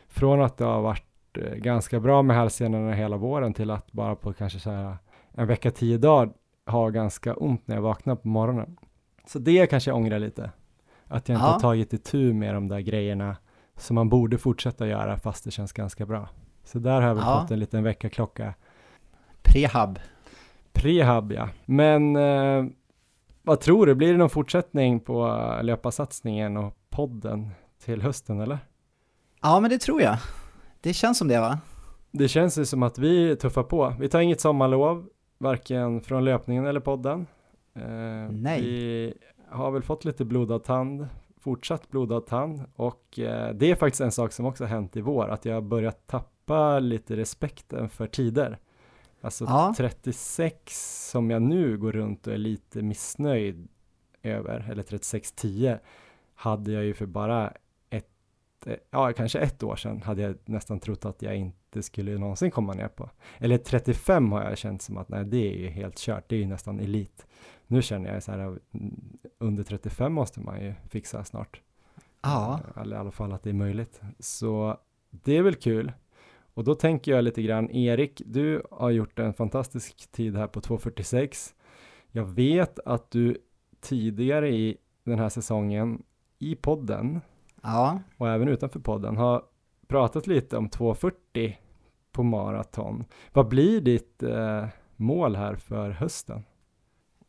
[0.07, 4.15] från att det har varit eh, ganska bra med hälsenorna hela våren till att bara
[4.15, 4.97] på kanske så här
[5.31, 6.33] en vecka, tio dagar
[6.65, 8.77] ha ganska ont när jag vaknar på morgonen.
[9.27, 10.51] Så det kanske jag ångrar lite.
[11.07, 11.51] Att jag inte Ja.
[11.51, 13.35] har tagit itu med de där grejerna
[13.77, 16.29] som man borde fortsätta göra fast det känns ganska bra.
[16.63, 17.41] Så där har jag väl Ja.
[17.41, 18.53] fått en liten väckarklocka.
[19.41, 19.99] Prehab.
[20.73, 21.49] Prehab ja.
[21.65, 22.65] Men eh,
[23.43, 25.27] vad tror du, blir det någon fortsättning på
[25.61, 27.49] löparsatsningen och podden
[27.85, 28.59] till hösten eller?
[29.41, 30.17] Ja, men det tror jag.
[30.81, 31.59] Det känns som det va?
[32.11, 33.95] Det känns ju som att vi tuffar på.
[33.99, 37.27] Vi tar inget sommarlov, varken från löpningen eller podden.
[37.75, 38.61] Eh, Nej.
[38.61, 39.13] Vi
[39.49, 41.07] har väl fått lite blodad tand,
[41.41, 45.29] fortsatt blodad tand och eh, det är faktiskt en sak som också hänt i vår,
[45.29, 48.59] att jag har börjat tappa lite respekten för tider.
[49.23, 49.73] Alltså Ja.
[49.77, 53.67] 36 som jag nu går runt och är lite missnöjd
[54.23, 55.79] över, eller 36.10,
[56.35, 57.53] hade jag ju för bara
[57.89, 58.09] ett,
[58.65, 62.51] eh, ja kanske ett år sedan hade jag nästan trott att jag inte skulle någonsin
[62.51, 63.09] komma ner på.
[63.37, 66.39] Eller 35 har jag känt som att nej det är ju helt kört, det är
[66.39, 67.25] ju nästan elit.
[67.67, 68.59] Nu känner jag så här, mm,
[69.37, 71.61] under 35 måste man ju fixa snart.
[72.21, 72.59] Ja.
[72.75, 74.01] Eh, Eller i alla fall att det är möjligt.
[74.19, 74.77] Så
[75.09, 75.91] det är väl kul.
[76.53, 80.61] Och då tänker jag lite grann, Erik, du har gjort en fantastisk tid här på
[80.61, 81.53] 2.46.
[82.11, 83.37] Jag vet att du
[83.81, 86.03] tidigare i den här säsongen
[86.39, 87.21] i podden
[87.61, 87.99] Ja.
[88.17, 89.43] och även utanför podden har
[89.87, 91.53] pratat lite om 2.40
[92.11, 93.05] på maraton.
[93.33, 96.43] Vad blir ditt eh, mål här för hösten?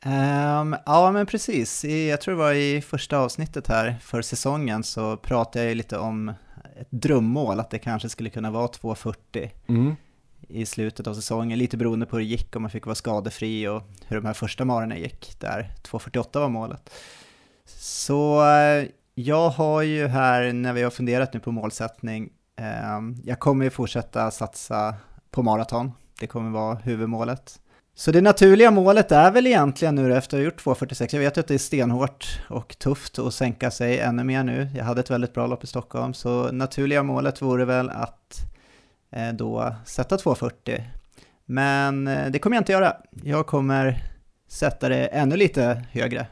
[0.01, 1.85] Ehm, ja, men precis.
[1.85, 5.99] I, jag tror det var i första avsnittet här för säsongen så pratade jag lite
[5.99, 6.33] om
[6.81, 9.97] ett drömmål, att det kanske skulle kunna vara 2.40 Mm.
[10.49, 13.69] i slutet av säsongen, lite beroende på hur det gick, om man fick vara skadefri
[13.69, 16.91] och hur de här första marerna gick, där 2.48 var målet.
[17.67, 23.39] Så eh, jag har ju här, när vi har funderat nu på målsättning, ehm, jag
[23.39, 24.95] kommer ju fortsätta satsa
[25.31, 27.61] på maraton, det kommer vara huvudmålet.
[27.97, 31.37] Så det naturliga målet är väl egentligen nu efter att ha gjort 2.46, jag vet
[31.37, 35.01] ju att det är stenhårt och tufft att sänka sig ännu mer nu, jag hade
[35.01, 38.41] ett väldigt bra lopp i Stockholm, så naturliga målet vore väl att
[39.13, 40.83] eh, då sätta 2.40.
[41.45, 42.97] Men eh, det kommer jag inte göra.
[43.23, 44.03] Jag kommer
[44.49, 46.27] sätta det ännu lite högre.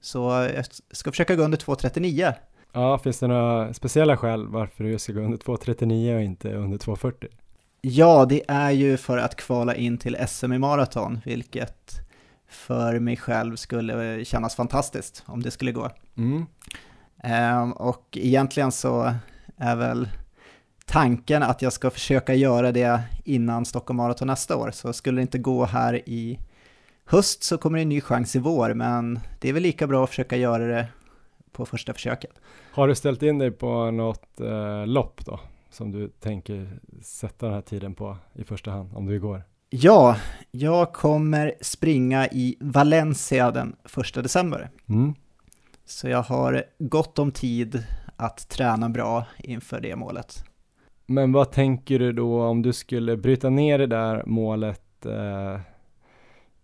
[0.00, 2.32] Så jag ska försöka gå under 2.39.
[2.72, 6.78] Ja, finns det några speciella skäl varför du ska gå under 2.39 och inte under
[6.78, 7.28] 2.40?
[7.80, 12.00] Ja, det är ju för att kvala in till SM i maraton, vilket
[12.48, 15.90] för mig själv skulle kännas fantastiskt om det skulle gå.
[16.16, 16.46] Mm.
[17.22, 19.14] Ehm, och egentligen så
[19.56, 20.08] är väl
[20.86, 24.70] tanken att jag ska försöka göra det innan Stockholm Marathon nästa år.
[24.70, 26.38] Så skulle det inte gå här i
[27.04, 30.04] höst så kommer det en ny chans i vår, men det är väl lika bra
[30.04, 30.86] att försöka göra det
[31.52, 32.32] på första försöket.
[32.72, 35.40] Har du ställt in dig på något eh, lopp då?
[35.70, 39.42] Som du tänker sätta den här tiden på i första hand, om du går?
[39.70, 40.16] Ja,
[40.50, 44.70] jag kommer springa i Valencia den 1 december.
[44.88, 45.14] Mm.
[45.84, 47.84] Så jag har gott om tid
[48.16, 50.44] att träna bra inför det målet.
[51.06, 55.60] Men vad tänker du då om du skulle bryta ner det där målet eh,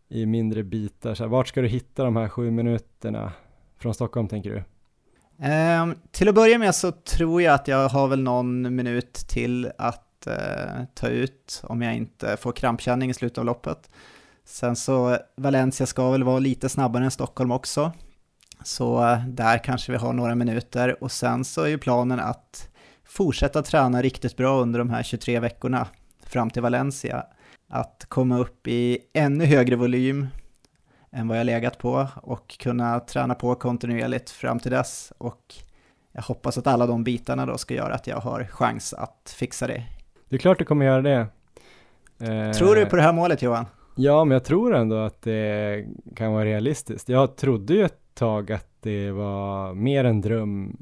[0.08, 1.14] i mindre bitar?
[1.14, 3.32] Så här, vart ska du hitta de här sju minuterna
[3.78, 4.62] från Stockholm tänker du?
[5.38, 9.70] Ehm, till att börja med så tror jag att jag har väl någon minut till
[9.78, 13.90] att eh, ta ut om jag inte får krampkänning i slutet av loppet.
[14.44, 17.92] Sen så Valencia ska väl vara lite snabbare än Stockholm också.
[18.64, 22.68] Så eh, där kanske vi har några minuter och sen så är ju planen att
[23.04, 25.88] fortsätta träna riktigt bra under de här 23 veckorna
[26.26, 27.26] fram till Valencia.
[27.68, 30.26] Att komma upp i ännu högre volym
[31.16, 35.12] än vad jag legat på och kunna träna på kontinuerligt fram till dess.
[35.18, 35.54] Och
[36.12, 39.66] jag hoppas att alla de bitarna då ska göra att jag har chans att fixa
[39.66, 39.82] det.
[40.28, 41.26] Det är klart du kommer göra det.
[42.18, 43.66] Eh, Tror du på det här målet Johan?
[43.94, 47.08] Ja, men jag tror ändå att det kan vara realistiskt.
[47.08, 50.76] Jag trodde ju ett tag att det var mer en dröm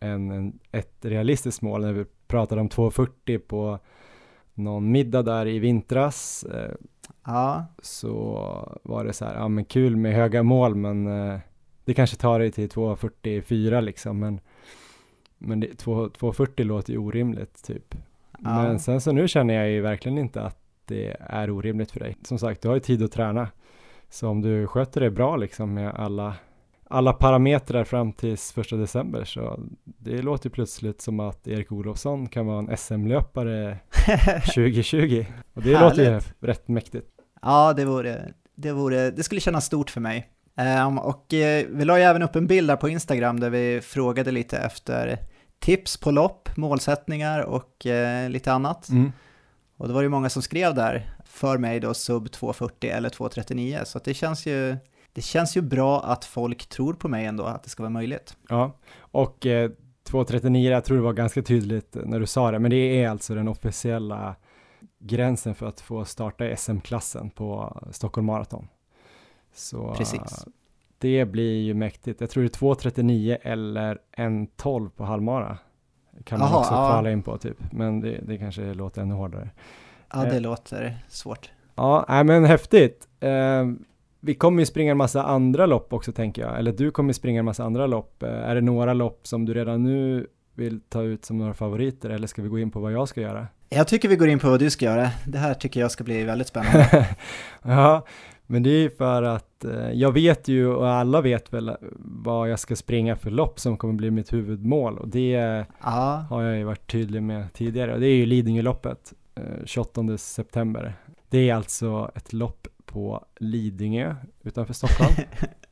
[0.00, 3.78] än en, ett realistiskt mål när vi pratade om 2.40 på
[4.54, 6.44] någon middag där i vintras.
[7.24, 11.38] Ja, så var det så här, ja men kul med höga mål men eh,
[11.84, 14.40] det kanske tar dig till 2.44 liksom men,
[15.38, 17.94] men det, 2, 2.40 låter ju orimligt typ.
[18.32, 18.62] Ja.
[18.62, 22.16] Men sen så nu känner jag ju verkligen inte att det är orimligt för dig.
[22.22, 23.48] Som sagt, du har ju tid att träna.
[24.08, 26.34] Så om du sköter det bra liksom med alla,
[26.90, 32.46] alla parametrar fram till första december så det låter plötsligt som att Erik Olofsson kan
[32.46, 33.78] vara en SM-löpare
[34.54, 35.24] 2020.
[35.54, 37.06] Och det låter ju rätt mäktigt.
[37.42, 40.28] ja det, vore, det, vore, det skulle kännas stort för mig.
[40.86, 43.80] Um, och uh, vi la ju även upp en bild där på Instagram där vi
[43.80, 45.18] frågade lite efter
[45.58, 48.88] tips på lopp, målsättningar och uh, lite annat.
[48.88, 49.12] Mm.
[49.76, 53.80] Och det var ju många som skrev där för mig då sub 240 eller 239,
[53.84, 54.76] så det känns ju
[55.12, 58.36] det känns ju bra att folk tror på mig ändå, att det ska vara möjligt.
[58.48, 59.70] Ja, och eh,
[60.08, 63.34] 2.39, jag tror det var ganska tydligt när du sa det, men det är alltså
[63.34, 64.34] den officiella
[64.98, 68.68] gränsen för att få starta SM-klassen på Stockholm Marathon.
[69.54, 70.46] Så Precis.
[70.98, 72.20] det blir ju mäktigt.
[72.20, 75.58] Jag tror det är 2.39 eller 1.12 på halvmara.
[76.24, 76.88] Kan man Aha, också ja.
[76.90, 79.50] kvala in på typ, men det, det kanske låter ännu hårdare.
[80.12, 80.40] Ja, det Eh.
[80.40, 81.50] låter svårt.
[81.74, 83.08] Ja, nej, men häftigt.
[83.20, 83.66] Eh,
[84.20, 87.38] vi kommer ju springa en massa andra lopp också tänker jag, eller du kommer springa
[87.38, 88.22] en massa andra lopp.
[88.22, 92.10] Eh, är det några lopp som du redan nu vill ta ut som några favoriter
[92.10, 93.46] eller ska vi gå in på vad jag ska göra?
[93.68, 95.10] Jag tycker vi går in på vad du ska göra.
[95.26, 97.08] Det här tycker jag ska bli väldigt spännande.
[97.62, 98.06] ja,
[98.46, 102.50] men det är ju för att eh, jag vet ju och alla vet väl vad
[102.50, 106.58] jag ska springa för lopp som kommer bli mitt huvudmål och det ja, har jag
[106.58, 110.94] ju varit tydlig med tidigare och det är ju Lidingöloppet eh, 28 september.
[111.28, 115.14] Det är alltså ett lopp på Lidingö utanför Stockholm.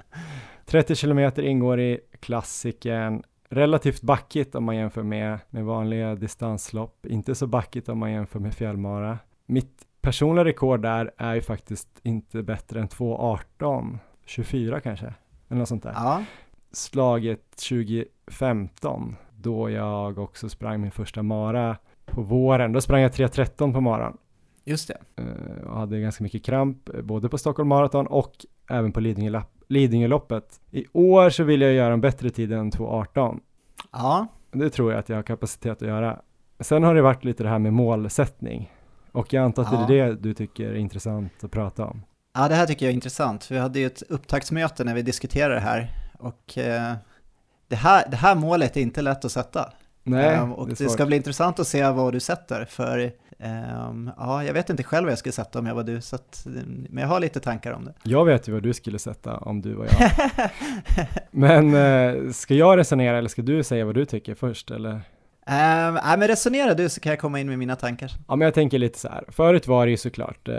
[0.66, 3.22] 30 kilometer ingår i klassikern.
[3.50, 7.06] Relativt backigt om man jämför med, med vanliga distanslopp.
[7.06, 9.18] Inte så backigt om man jämför med fjällmara.
[9.46, 15.14] Mitt personliga rekord där är ju faktiskt inte bättre än 2.18, 24 kanske,
[15.48, 15.92] eller något sånt där.
[15.94, 16.24] ja,
[16.72, 21.76] Slaget 2015, då jag också sprang min första mara
[22.06, 22.72] på våren.
[22.72, 24.18] Då sprang jag 3.13 på maran
[24.68, 25.22] just det.
[25.22, 28.32] eh, och hade ganska mycket kramp, eh, både på Stockholm Marathon och
[28.70, 29.00] även på
[29.68, 30.60] Lidingöloppet.
[30.70, 33.40] I år så vill jag göra en bättre tid än 2.18.
[33.92, 36.20] Ja, Det tror jag att jag har kapacitet att göra.
[36.60, 38.72] Sen har det varit lite det här med målsättning.
[39.12, 39.84] Och jag antar att Ja.
[39.88, 42.02] det är det du tycker är intressant att prata om.
[42.34, 43.50] ja, det här tycker jag är intressant.
[43.50, 46.94] Vi hade ju ett upptaktsmöte när vi diskuterade det här och eh,
[47.68, 49.72] det, här, det här målet är inte lätt att sätta.
[50.02, 54.10] Nej, Ehm, och det det, ska bli intressant att se vad du sätter för ehm,
[54.16, 56.46] ja, jag vet inte själv vad jag skulle sätta om jag var du, så att,
[56.88, 57.94] men jag har lite tankar om det.
[58.02, 60.10] Jag vet ju vad du skulle sätta om du var jag.
[61.30, 65.00] Men eh, ska jag resonera eller ska du säga vad du tycker först eller?
[65.46, 68.10] Ehm, nej, men resonera du så kan jag komma in med mina tankar.
[68.28, 69.24] Ja, men jag tänker lite så här.
[69.28, 70.56] Förut var det ju såklart eh,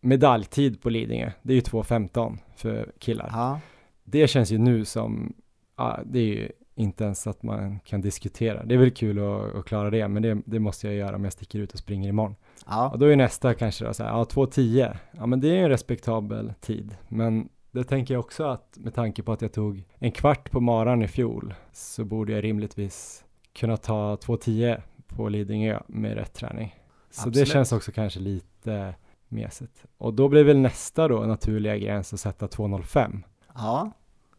[0.00, 1.30] medaljtid på Lidingö.
[1.42, 3.28] Det är ju 2.15 för killar.
[3.32, 3.60] Ja,
[4.04, 5.32] Det känns ju nu som,
[5.76, 8.64] ja, det är ju inte ens att man kan diskutera.
[8.64, 11.24] Det är väl kul att, att klara det, men det, det måste jag göra om
[11.24, 12.34] jag sticker ut och springer imorgon.
[12.66, 15.54] ja, Och då är nästa kanske då så här, ja 2.10, ja men det är
[15.54, 16.96] ju en respektabel tid.
[17.08, 20.60] Men det tänker jag också att med tanke på att jag tog en kvart på
[20.60, 26.74] maran i fjol så borde jag rimligtvis kunna ta 2.10 på Lidingö med rätt träning.
[27.10, 27.48] Så det Absolut.
[27.48, 28.94] känns också kanske lite
[29.28, 29.84] mesigt.
[29.98, 33.22] Och då blir väl nästa då naturliga gräns att sätta 2.05.
[33.54, 33.90] ja,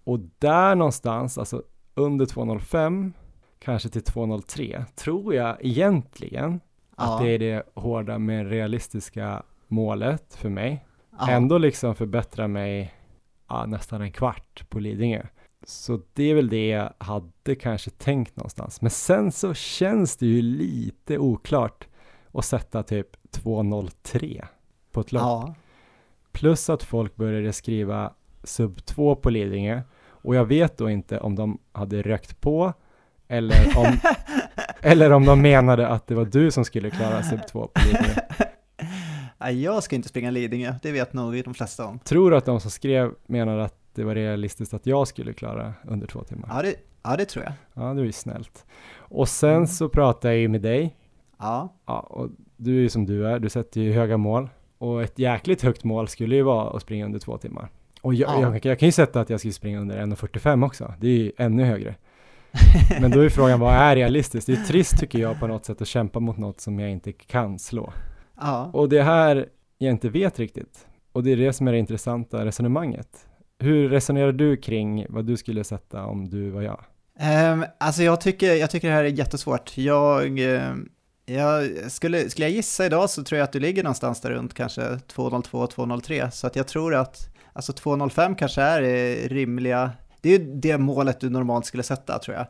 [0.03, 1.63] Och där någonstans, alltså
[1.95, 3.11] under 2.05,
[3.59, 6.59] kanske till 2.03, tror jag egentligen
[6.97, 10.85] ja, att det är det hårda men realistiska målet för mig.
[11.19, 11.29] ja.
[11.29, 12.93] Ändå liksom förbättra mig
[13.49, 15.25] ja, nästan en kvart på Lidingö.
[15.65, 18.81] Så det är väl det jag hade kanske tänkt någonstans.
[18.81, 21.87] Men sen så känns det ju lite oklart
[22.31, 24.45] att sätta typ 2.03
[24.91, 25.21] på ett lopp.
[25.21, 25.55] ja.
[26.31, 29.81] Plus att folk började skriva sub 2 på Lidingö
[30.23, 32.73] och jag vet då inte om de hade rökt på
[33.27, 33.97] eller om,
[34.81, 38.21] eller om de menade att det var du som skulle klara sub 2 på Lidingö.
[39.37, 41.99] Nej, jag ska inte springa Lidingö, det vet nog de flesta om.
[41.99, 45.73] Tror du att de som skrev menade att det var realistiskt att jag skulle klara
[45.87, 46.49] under två timmar?
[46.55, 47.53] Ja, det, ja, det tror jag.
[47.73, 48.65] Ja, det är ju snällt.
[48.95, 49.67] Och sen Mm.
[49.67, 50.95] så pratade jag ju med dig.
[51.39, 54.49] Ja, Ja, och du är ju som du är, du sätter ju höga mål.
[54.77, 57.69] Och ett jäkligt högt mål skulle ju vara att springa under två timmar.
[58.03, 58.41] Och jag, Ja.
[58.41, 60.93] jag, jag kan ju sätta att jag skulle springa under 1.45 också.
[60.99, 61.95] Det är ju ännu högre.
[63.01, 64.47] Men då är frågan, vad är realistiskt?
[64.47, 67.11] Det är trist tycker jag på något sätt att kämpa mot något som jag inte
[67.11, 67.93] kan slå.
[68.41, 68.69] ja.
[68.73, 69.45] Och det här
[69.77, 70.87] jag inte vet riktigt.
[71.11, 73.07] Och det är det som är det intressanta resonemanget.
[73.59, 76.79] Hur resonerar du kring vad du skulle sätta om du var jag?
[77.53, 79.77] Um, alltså jag tycker, jag tycker det här är jättesvårt.
[79.77, 80.89] Jag, ehm,
[81.25, 84.53] jag skulle, skulle jag gissa idag så tror jag att du ligger någonstans där runt
[84.53, 86.29] kanske 2.02, 2.03.
[86.29, 90.77] Så att jag tror att alltså 2.05 kanske är eh, rimliga, det är ju det
[90.77, 92.45] målet du normalt skulle sätta tror jag.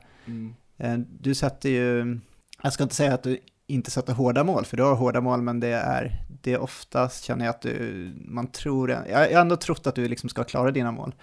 [0.77, 2.19] Eh, Du sätter ju,
[2.63, 3.37] jag ska inte säga att du
[3.67, 6.11] inte sätter hårda mål, för du har hårda mål, men det är,
[6.41, 10.07] det är oftast känner jag att du, man tror, jag har ändå trott att du
[10.07, 11.15] liksom ska klara dina mål.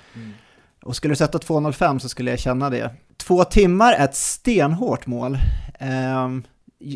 [0.83, 2.91] Och skulle du sätta 2.05 så skulle jag känna det.
[3.17, 5.39] Två timmar är ett stenhårt mål.
[5.79, 6.43] Ehm,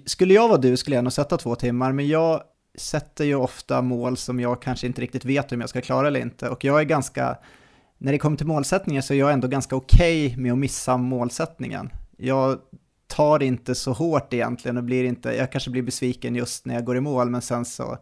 [0.06, 2.42] skulle jag vara du skulle jag nog sätta två timmar, men jag,
[2.74, 6.20] sätter ju ofta mål som jag kanske inte riktigt vet om jag ska klara eller
[6.20, 6.48] inte.
[6.48, 7.38] Och jag är ganska,
[7.98, 10.96] när det kommer till målsättningar så är jag ändå ganska okej okay med att missa
[10.96, 11.90] målsättningen.
[12.16, 12.58] Jag
[13.06, 16.84] tar inte så hårt egentligen och blir inte, jag kanske blir besviken just när jag
[16.84, 17.98] går i mål, men sen så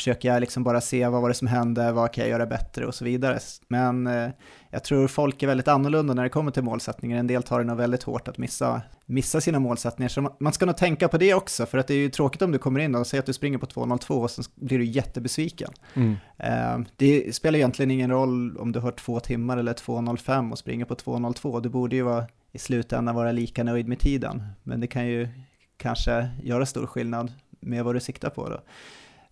[0.00, 2.86] försöker jag liksom bara se vad var det som hände, vad kan jag göra bättre
[2.86, 3.38] och så vidare.
[3.68, 4.30] Men eh,
[4.70, 7.18] jag tror folk är väldigt annorlunda när det kommer till målsättningar.
[7.18, 10.08] En del tar det nog väldigt hårt att missa, missa sina målsättningar.
[10.08, 12.52] Så man ska nog tänka på det också, för att det är ju tråkigt om
[12.52, 15.70] du kommer in och säger att du springer på 2.02 och så blir du jättebesviken.
[15.94, 16.16] Mm.
[16.38, 20.84] Eh, det spelar egentligen ingen roll om du har två timmar eller 2.05 och springer
[20.84, 21.60] på 2.02.
[21.60, 24.42] Du borde ju vara i slutändan vara lika nöjd med tiden.
[24.62, 25.28] Men det kan ju
[25.76, 28.60] kanske göra stor skillnad med vad du siktar på då.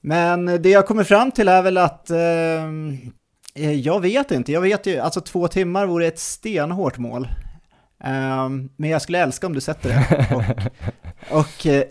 [0.01, 4.87] Men det jag kommer fram till är väl att eh, jag vet inte, jag vet
[4.87, 7.29] ju, alltså två timmar vore ett stenhårt mål.
[8.05, 10.29] Um, men jag skulle älska om du sätter det.
[11.31, 11.85] Och, och eh,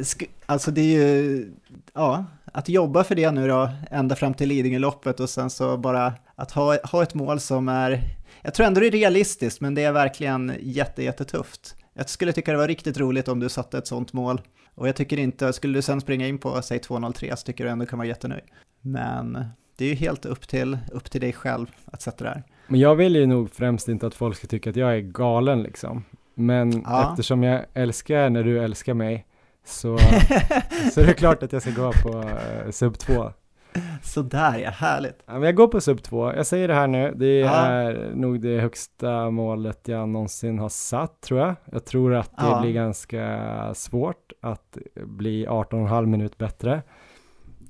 [0.46, 1.46] alltså det är ju,
[1.94, 6.14] ja, att jobba för det nu då, ända fram till Lidingöloppet och sen så bara
[6.36, 8.02] att ha, ha ett mål som är,
[8.42, 11.76] jag tror ändå det är realistiskt, men det är verkligen jätte, jättetufft.
[11.94, 14.42] Jag skulle tycka det var riktigt roligt om du satte ett sånt mål.
[14.78, 17.70] Och jag tycker inte, skulle du sen springa in på säg 2.03 så tycker du
[17.70, 18.44] ändå kan vara jättenöjd.
[18.82, 19.46] Men
[19.78, 22.44] det är ju helt upp till, upp till dig själv att sätta det här.
[22.68, 25.64] Men jag vill ju nog främst inte att folk ska tycka att jag är galen
[25.64, 26.06] liksom.
[26.36, 27.10] Men ja.
[27.12, 29.26] eftersom jag älskar när du älskar mig
[29.66, 29.98] så,
[30.94, 33.32] så är det klart att jag ska gå på uh, sub 2.
[34.04, 35.24] Sådär ja, härligt.
[35.26, 36.34] Ja, men jag går på sub 2.
[36.34, 37.50] Jag säger det här nu, det ja.
[37.50, 41.56] är nog det högsta målet jag någonsin har satt tror jag.
[41.66, 42.62] Jag tror att det ja.
[42.62, 46.82] blir ganska svårt att bli 18,5 minut bättre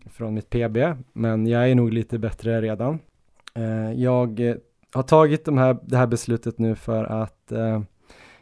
[0.05, 0.77] från mitt PB,
[1.13, 2.99] men jag är nog lite bättre redan.
[3.55, 4.57] Eh, jag
[4.93, 7.81] har tagit de här, det här beslutet nu för att eh,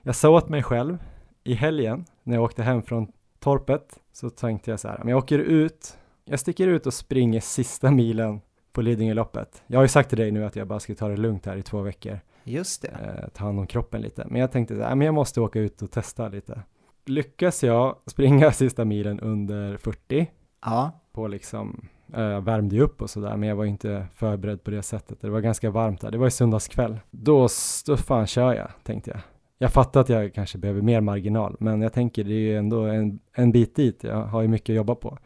[0.02, 0.98] jag sa åt mig själv
[1.44, 3.08] i helgen när jag åkte hem från
[3.39, 7.40] torpet så tänkte jag så här, om jag åker ut jag sticker ut och springer
[7.40, 9.64] sista milen på Lidingöloppet.
[9.68, 11.58] Jag har ju sagt till dig nu att jag bara ska ta det lugnt här
[11.58, 12.20] i två veckor.
[12.44, 12.88] Just det.
[12.88, 14.26] Eh, ta hand om kroppen lite.
[14.30, 16.62] Men jag tänkte att jag måste åka ut och testa lite.
[17.06, 20.28] Lyckas jag springa sista milen under 40
[20.66, 20.92] ja.
[21.12, 24.72] på liksom, eh, jag värmde ju upp och sådär, men jag var inte förberedd på
[24.72, 25.22] det sättet.
[25.22, 26.12] Det var ganska varmt där.
[26.12, 27.00] Det var i söndagskväll.
[27.12, 27.48] Då,
[27.86, 29.20] då fan kör jag, tänkte jag.
[29.58, 32.84] Jag fattar att jag kanske behöver mer marginal, men jag tänker det är ju ändå
[32.84, 34.04] en, en bit dit.
[34.04, 35.18] Jag har ju mycket att jobba på.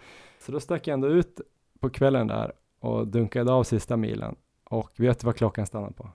[0.50, 1.42] Så då stack jag ändå ut
[1.80, 4.36] på kvällen där och dunkade av sista milen.
[4.64, 6.10] Och vet du vad klockan stannade på?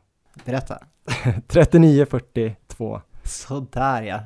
[0.45, 0.79] Berätta.
[1.49, 3.01] 39.42.
[3.23, 4.21] Sådär ja.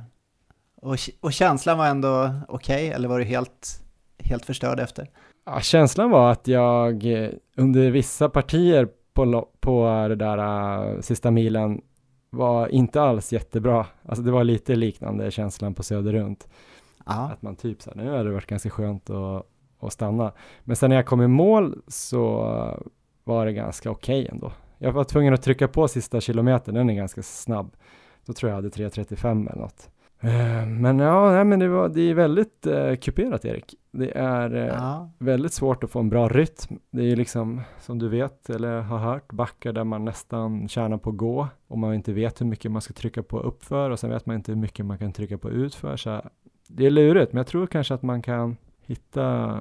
[0.75, 3.83] Och, och känslan var ändå okej, okay, eller var du helt,
[4.18, 5.11] helt förstörd efter?
[5.47, 11.31] Ja, känslan var att jag eh, under vissa partier på, på det där uh, sista
[11.31, 11.81] milen
[12.31, 13.87] var inte alls jättebra.
[14.03, 16.49] Alltså det var lite liknande känslan på Söder runt.
[17.07, 17.31] Aha.
[17.33, 19.47] Att man typ så här, nu hade det varit ganska skönt att
[19.78, 20.32] och stanna.
[20.64, 22.44] Men sen när jag kom i mål så
[23.24, 24.52] var det ganska okej okay ändå.
[24.78, 27.76] Jag var tvungen att trycka på sista kilometern, den är ganska snabb.
[28.26, 29.90] Då tror jag hade 3.35 eller något.
[30.20, 33.74] Eh, men ja, nej, men det, var, det är väldigt uh, kuperat Erik.
[33.90, 35.10] Det är uh, ja.
[35.18, 36.78] väldigt svårt att få en bra rytm.
[36.90, 41.10] Det är liksom, som du vet eller har hört, backar där man nästan tjänar på
[41.10, 44.10] att gå och man inte vet hur mycket man ska trycka på uppför och sen
[44.10, 45.96] vet man inte hur mycket man kan trycka på utför.
[45.96, 46.22] Så
[46.68, 48.56] det är lurigt, men jag tror kanske att man kan
[48.88, 49.61] hitta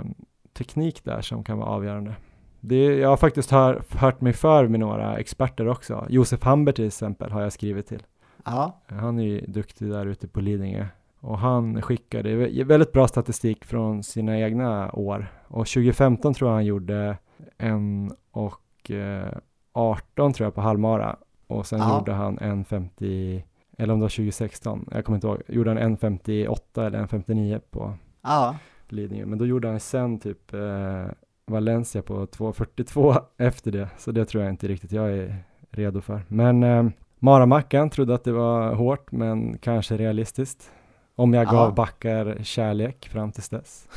[0.54, 2.16] teknik där som kan vara avgörande.
[2.60, 6.06] Det, jag har faktiskt hör, hört mig för med några experter också.
[6.10, 8.04] Josef Hamber till exempel har jag skrivit till.
[8.46, 8.82] Ja.
[8.88, 10.86] Han är ju duktig där ute på Lidingö
[11.20, 16.66] och han skickade väldigt bra statistik från sina egna år och 2015 tror jag han
[16.66, 17.18] gjorde
[17.58, 19.38] en och eh,
[19.74, 21.16] 18 tror jag på halvmara
[21.48, 21.98] och sen ja.
[21.98, 23.44] gjorde han en 50
[23.78, 27.08] eller om det var 2016, jag kommer inte ihåg, gjorde han en 58 eller en
[27.08, 28.56] 59 på ja.
[28.92, 29.26] Lidingö.
[29.26, 31.06] Men då gjorde han sen typ eh,
[31.46, 36.22] Valencia på 2.42 efter det, så det tror jag inte riktigt jag är redo för.
[36.28, 36.86] Men eh,
[37.20, 40.72] Maramackan trodde att det var hårt, men kanske realistiskt.
[41.16, 43.90] Om jag gav backar kärlek fram tills dess.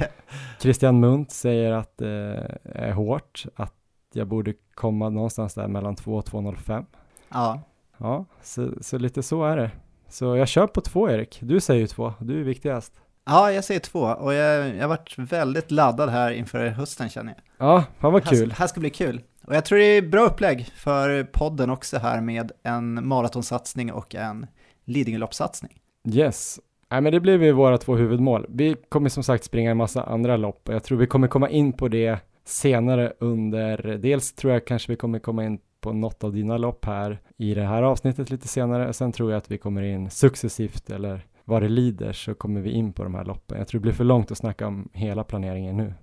[0.60, 3.74] Christian Munt säger att det är hårt, att
[4.12, 6.84] jag borde komma någonstans där mellan 2 och 2.05.
[7.28, 7.60] Ja.
[7.98, 9.70] Ja, så, så lite så är det.
[10.08, 13.01] Så jag kör på två Erik, du säger ju två, du är viktigast.
[13.24, 17.68] Ja, jag säger två och jag, jag varit väldigt laddad här inför hösten känner jag.
[17.68, 18.48] Ja, fan vad kul.
[18.48, 19.20] Det här ska bli kul.
[19.46, 24.14] Och jag tror det är bra upplägg för podden också här med en maratonsatsning och
[24.14, 24.46] en
[24.84, 25.80] Lidingöloppssatsning.
[26.08, 26.60] Yes.
[26.90, 28.46] Nej, men det blir ju våra två huvudmål.
[28.48, 31.48] Vi kommer som sagt springa en massa andra lopp och jag tror vi kommer komma
[31.48, 36.24] in på det senare under, dels tror jag kanske vi kommer komma in på något
[36.24, 38.92] av dina lopp här i det här avsnittet lite senare.
[38.92, 42.70] Sen tror jag att vi kommer in successivt eller vad det lider så kommer vi
[42.70, 43.58] in på de här loppen.
[43.58, 45.94] Jag tror det blir för långt att snacka om hela planeringen nu.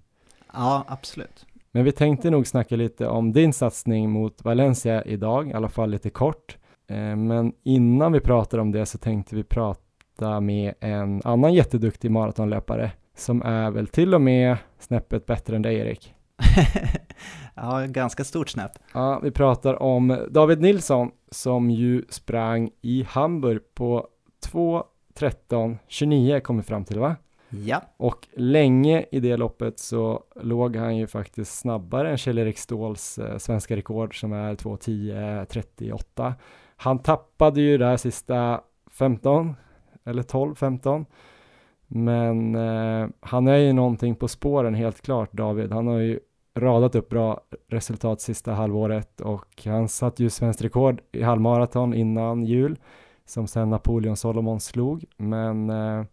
[0.54, 1.46] Ja, absolut.
[1.72, 5.90] Men vi tänkte nog snacka lite om din satsning mot Valencia idag, i alla fall
[5.90, 6.58] lite kort.
[6.88, 12.12] Eh, men innan vi pratar om det så tänkte vi prata med en annan jätteduktig
[12.12, 16.14] maratonlöpare som är väl till och med snäppet bättre än dig Erik.
[17.56, 18.72] ja, ganska stort snäpp.
[18.94, 24.08] Ja, vi pratar om David Nilsson som ju sprang i Hamburg på
[25.20, 27.16] 2.13.29 kommer fram till va?
[27.50, 27.82] Ja.
[27.98, 33.38] Och länge i det loppet så låg han ju faktiskt snabbare än Kjell-Erik Ståhls eh,
[33.38, 36.34] svenska rekord som är 2.10.38.
[36.76, 38.62] Han tappade ju där sista
[38.92, 39.56] 15
[40.06, 41.06] eller 12-15
[41.88, 45.72] men eh, han är ju någonting på spåren helt klart David.
[45.72, 46.20] Han har ju
[46.56, 52.46] radat upp bra resultat sista halvåret och han satt ju svenskt rekord i halvmaraton innan
[52.46, 52.78] jul
[53.30, 55.06] som sen Napoleon Solomon slog.
[55.18, 56.06] Men eh,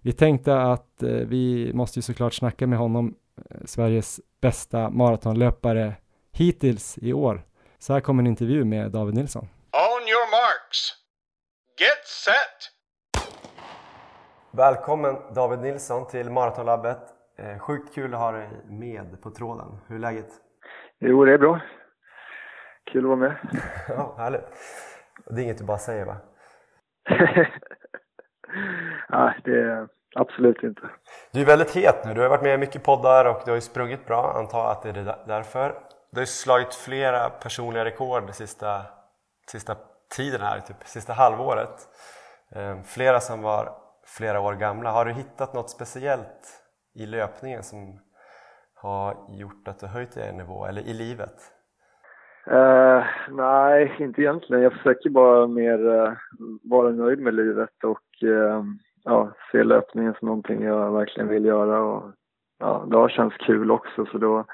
[0.00, 3.14] vi tänkte att eh, vi måste ju såklart snacka med honom,
[3.50, 5.94] eh, Sveriges bästa maratonlöpare
[6.32, 7.42] hittills i år.
[7.78, 9.42] Så här kommer en intervju med David Nilsson.
[9.72, 10.92] On your marks.
[11.80, 12.70] Get set!
[14.50, 17.00] Välkommen David Nilsson till Maratonlabbet.
[17.38, 19.78] Eh, sjukt kul att ha dig med på tråden.
[19.86, 20.28] Hur är läget?
[20.98, 21.60] Jo, det är bra.
[22.92, 23.36] Kul att vara med.
[23.88, 24.44] ja, härligt.
[25.26, 26.16] Det är inget du bara säger va?
[29.08, 30.90] Nej, det är absolut inte.
[31.32, 32.14] Du är väldigt het nu.
[32.14, 34.32] Du har varit med i mycket poddar och du har ju sprungit bra.
[34.38, 35.74] Antar att det är därför.
[36.10, 38.82] Du har ju slagit flera personliga rekord sista,
[39.50, 39.76] sista
[40.16, 41.88] tiden här, typ sista halvåret.
[42.54, 43.72] Ehm, flera som var
[44.06, 44.90] flera år gamla.
[44.90, 46.60] Har du hittat något speciellt
[46.94, 48.00] i löpningen som
[48.74, 51.53] har gjort att du höjt dig en nivå, eller i livet?
[52.50, 54.62] Uh, nej, inte egentligen.
[54.62, 56.12] Jag försöker bara mer uh,
[56.62, 58.62] vara nöjd med livet och uh,
[59.04, 61.80] ja, se löpningen som någonting jag verkligen vill göra.
[61.80, 62.12] Och,
[62.58, 64.44] ja, det har känts kul också så då,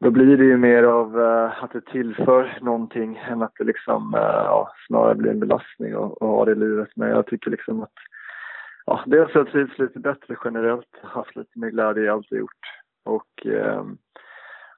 [0.00, 1.18] då blir det ju mer av
[1.60, 6.44] att det tillför någonting än att det liksom ja, snarare blir en belastning att ha
[6.44, 6.88] det i livet.
[6.96, 7.92] Men jag tycker liksom att
[8.86, 12.40] ja, dels har jag trivts lite bättre generellt, haft lite mer glädje i allt jag
[12.40, 12.66] gjort
[13.04, 13.46] och,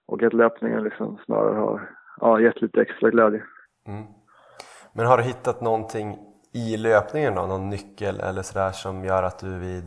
[0.07, 1.91] och att löpningen liksom snarare har
[2.21, 3.43] ja, gett lite extra glädje.
[3.89, 4.05] Mm.
[4.93, 6.17] Men har du hittat någonting
[6.53, 9.85] i löpningen då, någon nyckel eller sådär som gör att du vid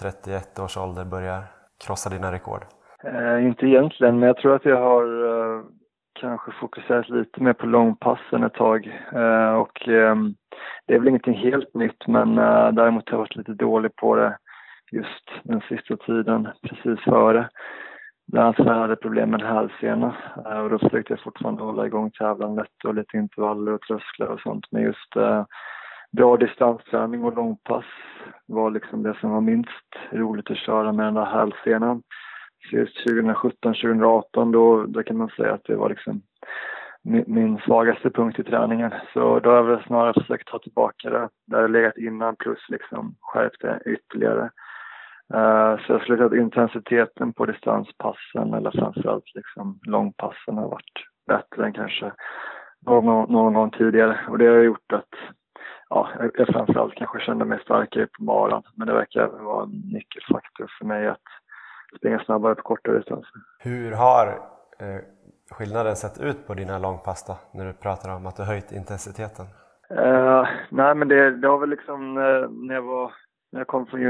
[0.00, 1.42] 31 års ålder börjar
[1.86, 2.64] krossa dina rekord?
[3.04, 5.62] Eh, inte egentligen, men jag tror att jag har eh,
[6.20, 10.34] kanske fokuserat lite mer på långpassen ett tag eh, och ehm,
[10.86, 14.16] det är väl ingenting helt nytt men uh, däremot har jag varit lite dålig på
[14.16, 14.38] det
[14.92, 17.48] just den sista tiden precis före.
[18.32, 20.16] Bland annat för jag hade problem med en hälsena
[20.46, 24.40] eh, och då försökte jag fortfarande hålla igång tävlandet och lite intervaller och trösklar och
[24.40, 24.66] sånt.
[24.70, 25.44] Men just eh,
[26.12, 27.84] bra distansträning och långpass
[28.46, 32.02] var liksom det som var minst roligt att köra med den där hälsenan.
[32.70, 36.22] Så just 2017, 2018 då, då kan man säga att det var liksom
[37.26, 38.90] min, svagaste punkt i träningen.
[39.12, 42.68] Så då har jag väl snarare försökt ta tillbaka det där det legat innan plus
[42.68, 44.50] liksom skärpt det ytterligare.
[45.34, 50.96] Uh, så jag skulle säga att intensiteten på distanspassen eller framförallt liksom långpassen har varit
[51.26, 52.12] bättre än kanske
[52.86, 54.20] någon, någon gång tidigare.
[54.28, 55.14] Och det har gjort att
[55.88, 58.62] ja, jag framförallt kanske kände mig starkare på maran.
[58.74, 61.28] Men det verkar även vara en nyckelfaktor för mig att
[61.96, 63.32] springa snabbare på kortare distanser.
[63.58, 64.26] Hur har
[64.78, 65.00] eh
[65.50, 69.46] skillnaden sett ut på dina långpass då, när du pratar om att du höjt intensiteten?
[69.90, 73.12] Uh, nej, men det, det har väl liksom uh, när jag var,
[73.52, 74.00] när jag kom från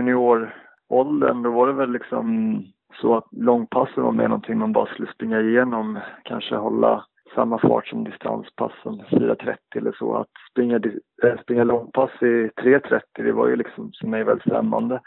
[0.90, 2.62] åldern då var det väl liksom
[3.00, 7.86] så att långpassen var mer någonting man bara skulle springa igenom, kanske hålla samma fart
[7.86, 10.14] som distanspassen, 4.30 eller så.
[10.14, 10.80] Att springa,
[11.22, 15.00] äh, springa långpass i 3.30, det var ju liksom för mig väldigt främmande.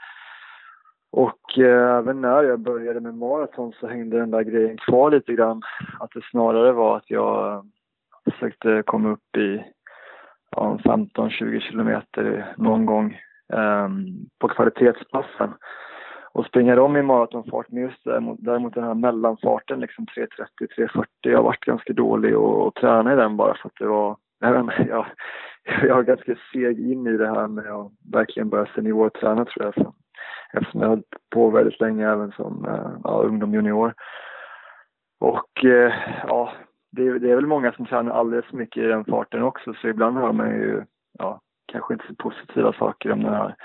[1.11, 5.33] Och eh, även när jag började med maraton så hängde den där grejen kvar lite
[5.33, 5.61] grann.
[5.99, 7.61] Att det snarare var att jag eh,
[8.31, 9.63] försökte komma upp i
[10.51, 13.17] ja, 15-20 kilometer någon gång
[13.57, 14.05] Ehm,
[14.39, 15.53] på kvalitetspassen.
[16.31, 21.37] Och springa dem i maratonfart, men just däremot, däremot den här mellanfarten, liksom 3.30-3.40, jag
[21.37, 24.51] har varit ganska dålig och, och träna i den bara för att det var, jag
[24.51, 25.05] vet inte, jag,
[25.87, 29.73] jag är ganska seg in i det här med att verkligen börja seniorträna tror jag.
[29.73, 29.93] Så
[30.53, 33.93] eftersom jag höll på väldigt länge även som eh, ja, ungdom junior.
[35.19, 35.93] Och eh,
[36.27, 36.53] ja,
[36.91, 39.87] det, det, är väl många som tränar alldeles för mycket i den farten också så
[39.87, 40.83] ibland hör man ju
[41.19, 41.41] ja,
[41.73, 43.55] kanske inte så positiva saker om den här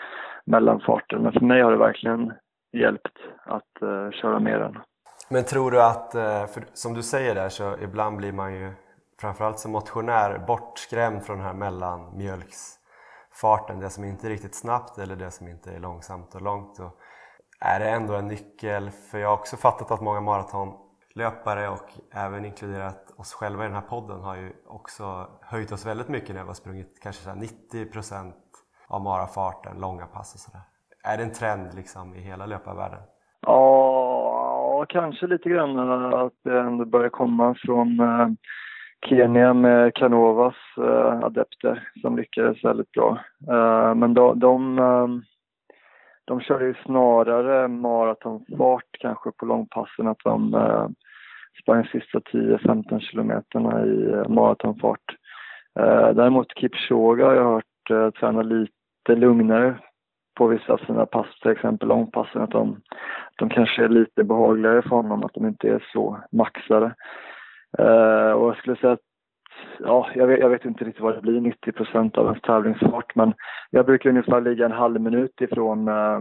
[0.45, 1.23] mellanfarten.
[1.23, 2.33] Men för mig har det verkligen
[2.73, 4.79] hjälpt att uh, köra med den.
[5.31, 8.73] Men tror du att, eh, för som du säger där så ibland blir man ju
[9.21, 15.17] framförallt som motionär bortskrämd från den här mellanmjölksfarten, det som inte är riktigt snabbt eller
[15.17, 16.81] det som inte är långsamt och långt.
[16.81, 16.99] Och
[17.61, 18.91] är det ändå en nyckel?
[18.91, 20.88] För jag har också fattat att många maraton
[21.19, 25.05] löpare och även inkluderat oss själva i den här podden har ju också
[25.43, 28.33] höjt oss väldigt mycket när vi har sprungit kanske så 90%
[28.89, 30.65] av marafarten, långa pass och sådär.
[31.05, 33.01] Är det en trend liksom i hela löparvärlden?
[33.41, 35.79] Ja, kanske lite grann
[36.15, 38.29] att det ändå börjar komma från eh,
[39.09, 43.19] Kenya med Canovas eh, adepter som lyckades väldigt bra.
[43.51, 44.79] Eh, men de, de,
[46.29, 50.89] de körde ju snarare maratonfart kanske på långpassen, att de eh,
[51.63, 55.17] sprang sista 10-15 kilometerna i eh, maratonfart.
[55.79, 59.79] Eh, däremot Kipchoge har jag hört eh, träna lite lugnare
[60.39, 62.81] på vissa av sina pass, till exempel långpassen, att de,
[63.37, 66.95] de kanske är lite behagligare för honom, att de inte är så maxade.
[67.79, 69.08] Uh, och jag skulle säga att,
[69.81, 73.15] ja, jag vet, jag vet, inte riktigt vad det blir, 90 procent av ens tävlingsfart,
[73.15, 73.35] men
[73.71, 76.21] jag brukar ungefär ligga en halv minut ifrån eh,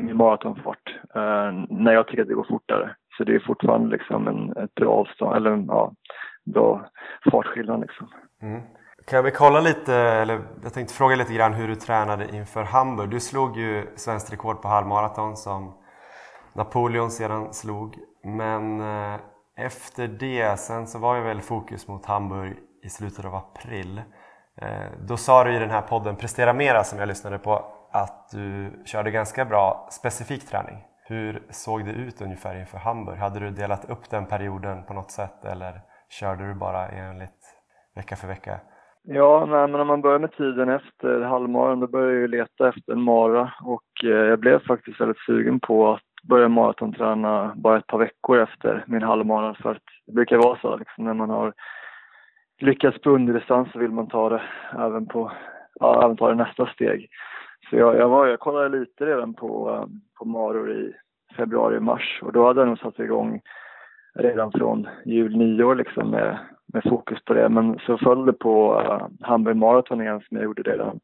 [0.00, 2.96] min maratonfart eh, när jag tycker att det går fortare.
[3.16, 5.92] Så det är fortfarande liksom en, ett bra avstånd, eller en ja,
[6.44, 6.86] bra
[7.30, 8.08] fartskillnad liksom.
[8.42, 8.60] Mm.
[9.10, 13.10] Kan vi kolla lite, eller jag tänkte fråga lite grann hur du tränade inför Hamburg.
[13.10, 15.74] Du slog ju svenskt rekord på halvmaraton som
[16.54, 17.96] Napoleon sedan slog.
[18.24, 19.20] Men eh,
[19.58, 24.02] efter det, sen så var ju väl fokus mot Hamburg i slutet av april.
[24.62, 24.68] Eh,
[25.08, 28.72] då sa du i den här podden Prestera Mera som jag lyssnade på att du
[28.84, 30.84] körde ganska bra specifik träning.
[31.08, 33.18] Hur såg det ut ungefär inför Hamburg?
[33.18, 35.80] Hade du delat upp den perioden på något sätt eller
[36.10, 37.42] körde du bara enligt
[37.96, 38.60] vecka för vecka?
[39.02, 42.92] Ja, nej, men när man börjar med tiden efter halvmaran då började jag leta efter
[42.92, 47.86] en mara och eh, jag blev faktiskt väldigt sugen på att började maratonträna bara ett
[47.86, 51.52] par veckor efter min halvmara för att det brukar vara så liksom, när man har
[52.60, 54.42] lyckats på underdistans så vill man ta det
[54.78, 55.32] även på,
[55.80, 57.08] ja, även ta det nästa steg.
[57.70, 59.86] Så jag, jag, var, jag kollade lite redan på, eh,
[60.18, 60.92] på maror i
[61.36, 63.40] februari, mars och då hade jag nog satt igång
[64.14, 66.38] redan från jul, nyår liksom med,
[66.72, 67.48] med fokus på det.
[67.48, 71.00] Men så föll det på uh, Hamburg Marathon igen som jag gjorde redan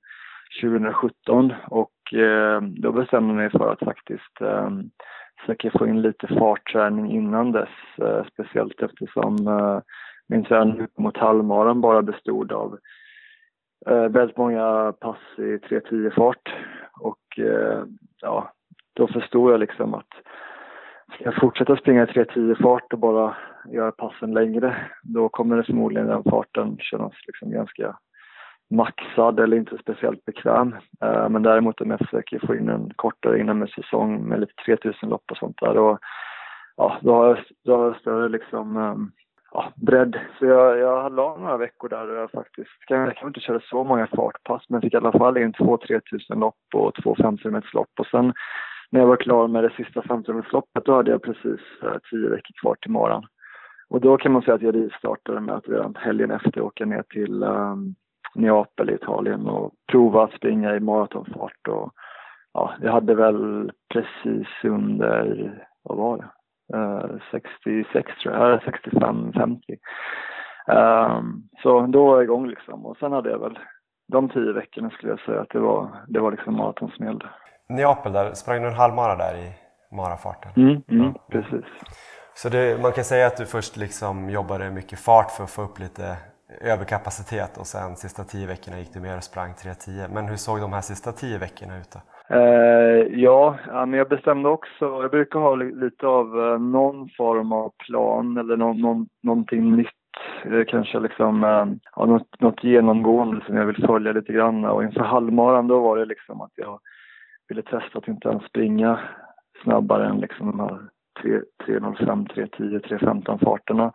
[0.62, 4.70] 2017 och uh, då bestämde jag mig för att faktiskt eh,
[5.44, 7.68] försöker få in lite fartträning innan dess.
[7.98, 9.80] Eh, speciellt eftersom eh,
[10.28, 12.78] min träning mot halvmaran bara bestod av
[13.86, 16.54] eh, väldigt många pass i 3.10 fart
[17.00, 17.84] och eh,
[18.20, 18.52] ja,
[18.94, 20.08] då förstod jag liksom att
[21.14, 23.36] ska jag fortsätta springa i 3.10 fart och bara
[23.68, 27.96] göra passen längre, då kommer det förmodligen den farten kännas liksom ganska
[28.70, 30.76] maxad eller inte speciellt bekväm.
[31.02, 34.54] Eh, men däremot om jag försöker få in en kortare inomhussäsong med säsong med lite
[34.66, 35.98] 3000 lopp och sånt där, och,
[36.76, 39.10] ja, då, har jag, då har jag större liksom, ehm,
[39.52, 40.20] ja, bredd.
[40.38, 43.60] Så jag, jag la några veckor där och jag faktiskt, kan, jag kan inte köra
[43.60, 47.62] så många fartpass, men fick i alla fall in två 3000 lopp och två 500
[47.72, 48.32] lopp och sen
[48.90, 52.28] när jag var klar med det sista 500 loppet då hade jag precis uh, tio
[52.28, 53.26] veckor kvar till morgon.
[53.88, 57.02] Och då kan man säga att jag rivstartade med att redan helgen efter åka ner
[57.02, 57.94] till um,
[58.34, 61.68] Neapel i Italien och prova att springa i maratonfart.
[61.68, 61.92] Och,
[62.52, 69.76] ja, jag hade väl precis under, vad var det, uh, 66 tror jag, 65, 50.
[70.66, 73.58] Um, så då var jag igång liksom och sen hade jag väl
[74.12, 77.26] de tio veckorna skulle jag säga att det var, det var liksom maraton som gällde.
[77.68, 79.52] Neapel, där, sprang du en halvmara där i
[79.96, 80.52] marafarten?
[80.56, 81.20] Mm, mm, ja.
[81.30, 81.64] precis.
[82.34, 85.62] Så det, man kan säga att du först liksom jobbade mycket fart för att få
[85.62, 86.16] upp lite
[86.60, 90.14] överkapacitet och sen sista tio veckorna gick du mer och sprang 3.10.
[90.14, 92.00] Men hur såg de här sista tio veckorna ut då?
[92.36, 97.72] Eh, ja, men jag bestämde också, jag brukar ha lite av eh, någon form av
[97.86, 99.88] plan eller någon, någon, någonting nytt.
[100.44, 104.64] Eh, kanske liksom eh, ja, något, något genomgående som jag vill följa lite grann.
[104.64, 106.80] Och inför halvmaran då var det liksom att jag
[107.48, 109.00] ville testa att inte ens springa
[109.62, 110.80] snabbare än liksom de här
[111.22, 113.92] 3.05, 3.10, 3.15 farterna.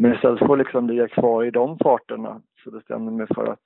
[0.00, 3.52] Men istället för att liksom ligga kvar i de farterna så bestämde jag mig för
[3.52, 3.62] att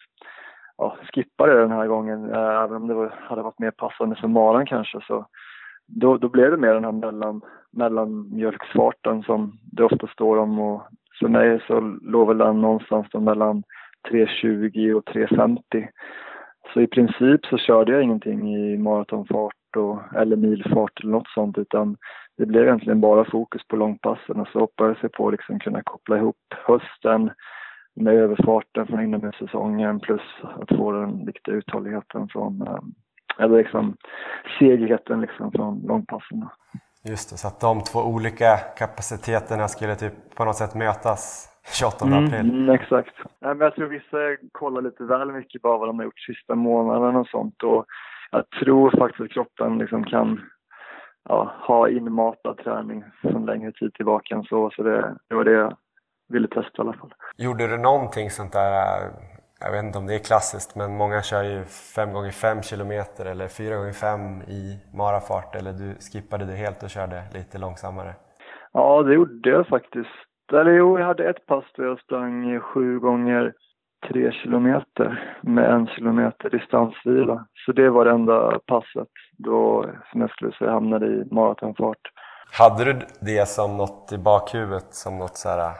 [0.79, 2.31] ja, skippa det den här gången.
[2.31, 5.27] Eh, även om det var, hade varit mer passande för maran kanske så
[5.87, 10.83] då, då blev det mer den här mellan, mellanmjölksfarten som det ofta står om och
[11.21, 13.63] för mig så låg väl den någonstans då mellan
[14.11, 15.89] 3.20 och 3.50.
[16.75, 21.59] Så i princip så körde jag ingenting i maratonfart och, eller milfart eller något sånt
[21.59, 21.97] utan
[22.39, 25.83] det blev egentligen bara fokus på långpassen och så hoppades jag på att liksom kunna
[25.83, 27.31] koppla ihop hösten
[27.95, 32.79] med överfarten från inomhussäsongen plus att få den viktiga uthålligheten från, eh,
[33.39, 33.97] eller liksom
[34.59, 36.49] segheten liksom från långpassen.
[37.05, 42.07] Just det, så att de två olika kapaciteterna skulle typ på något sätt mötas 28
[42.07, 42.51] mm, april?
[42.51, 43.15] Mm, exakt.
[43.41, 44.19] Nej, men jag tror vissa
[44.53, 47.87] kollar lite väl mycket på vad de har gjort sista månaden och sånt och
[48.31, 50.41] jag tror faktiskt att kroppen liksom kan
[51.29, 54.71] ja, ha inmatad träning från längre tid tillbaka än så.
[54.71, 55.77] Så det, det var det jag
[56.29, 57.15] ville testa i alla fall.
[57.37, 59.11] Gjorde du någonting sånt där,
[59.61, 61.65] jag vet inte om det är klassiskt, men många kör ju
[61.97, 66.83] 5 gånger 5 kilometer eller 4 gånger 5 i marafart eller du skippade det helt
[66.83, 68.15] och körde lite långsammare?
[68.73, 70.09] Ja, det gjorde jag faktiskt.
[70.53, 73.53] Eller jo, jag hade ett pass där jag sprang 7 gånger
[74.09, 77.47] 3 kilometer med en kilometer distansvila.
[77.67, 81.99] Så det var det enda passet då, som jag skulle säga, hamnade i maratonfart.
[82.59, 85.75] Hade du det som något i bakhuvudet, som något så här ah,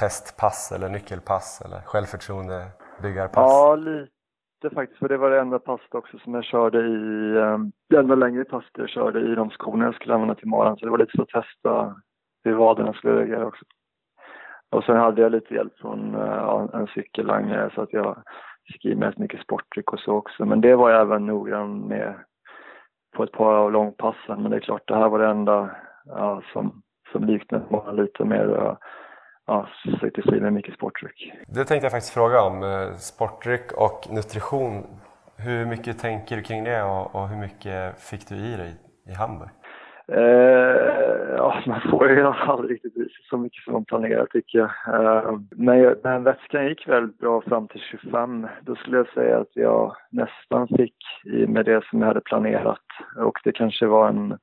[0.00, 3.50] testpass eller nyckelpass eller självförtroendebyggarpass?
[3.52, 4.98] Ja, lite faktiskt.
[4.98, 8.44] För det var det enda passet också som jag körde i, um, det enda längre
[8.44, 10.76] passet jag körde i de skorna jag skulle använda till maran.
[10.76, 11.96] Så det var lite så att testa
[12.44, 13.64] hur vaderna skulle reagera också.
[14.70, 18.22] Och sen hade jag lite hjälp från uh, en cykellangare så att jag
[18.84, 20.44] mig rätt mycket sporttryck och så också.
[20.44, 22.14] Men det var jag även noggrann med
[23.16, 24.42] på ett par av långpassen.
[24.42, 25.70] Men det är klart, det här var det enda
[26.04, 28.76] ja, som, som liknade många lite mer uh,
[29.46, 31.32] ja, försökte få i mig mycket sportdryck.
[31.46, 34.86] Det tänkte jag faktiskt fråga om, eh, sportdryck och nutrition.
[35.36, 38.74] Hur mycket tänker du kring det och, och hur mycket fick du i dig
[39.06, 39.50] i Hamburg?
[40.12, 44.70] Eh, ja, man får ju aldrig riktigt så mycket som man planerar tycker jag.
[44.94, 48.46] Eh, men, men vätskan gick väldigt bra fram till 25.
[48.60, 52.86] Då skulle jag säga att jag nästan fick i med det som jag hade planerat.
[53.16, 54.38] Och det kanske var en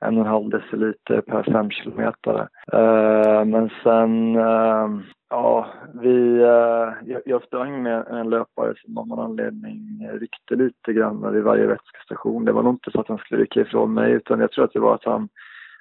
[0.00, 2.48] en och en halv deciliter per fem kilometer.
[2.74, 5.66] Uh, eh, men sen, uh, ja,
[6.02, 11.32] vi, uh, jag, jag sprang med en löpare som av någon anledning ryckte lite grann
[11.32, 12.44] vid varje vätskestation.
[12.44, 14.72] Det var nog inte för att han skulle rycka ifrån mig utan jag tror att
[14.72, 15.28] det var att han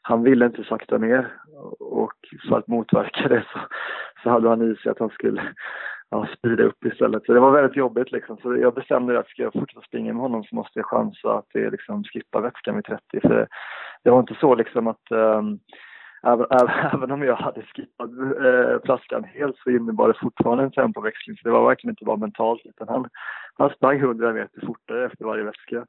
[0.06, 1.34] han ville inte sakta ner
[1.80, 2.14] och
[2.50, 3.60] för att motverka det så,
[4.24, 5.42] så hade han i sig att han skulle
[6.14, 7.26] ja, speeda upp istället.
[7.26, 8.38] Så det var väldigt jobbigt liksom.
[8.38, 11.48] Så jag bestämde att ska jag fortsätta springa med honom så måste jag chansa att
[11.54, 13.22] det liksom skippa vätskan vid 30.
[13.22, 13.48] För
[14.04, 15.60] det var inte så liksom att um,
[16.24, 16.48] även,
[16.94, 18.10] även, om jag hade skippat
[18.46, 21.38] äh, flaskan helt så innebar det fortfarande en tempoväxling.
[21.38, 23.10] Så det var verkligen inte bara mentalt utan han,
[23.58, 25.86] han sprang 100 meter fortare efter varje vätska.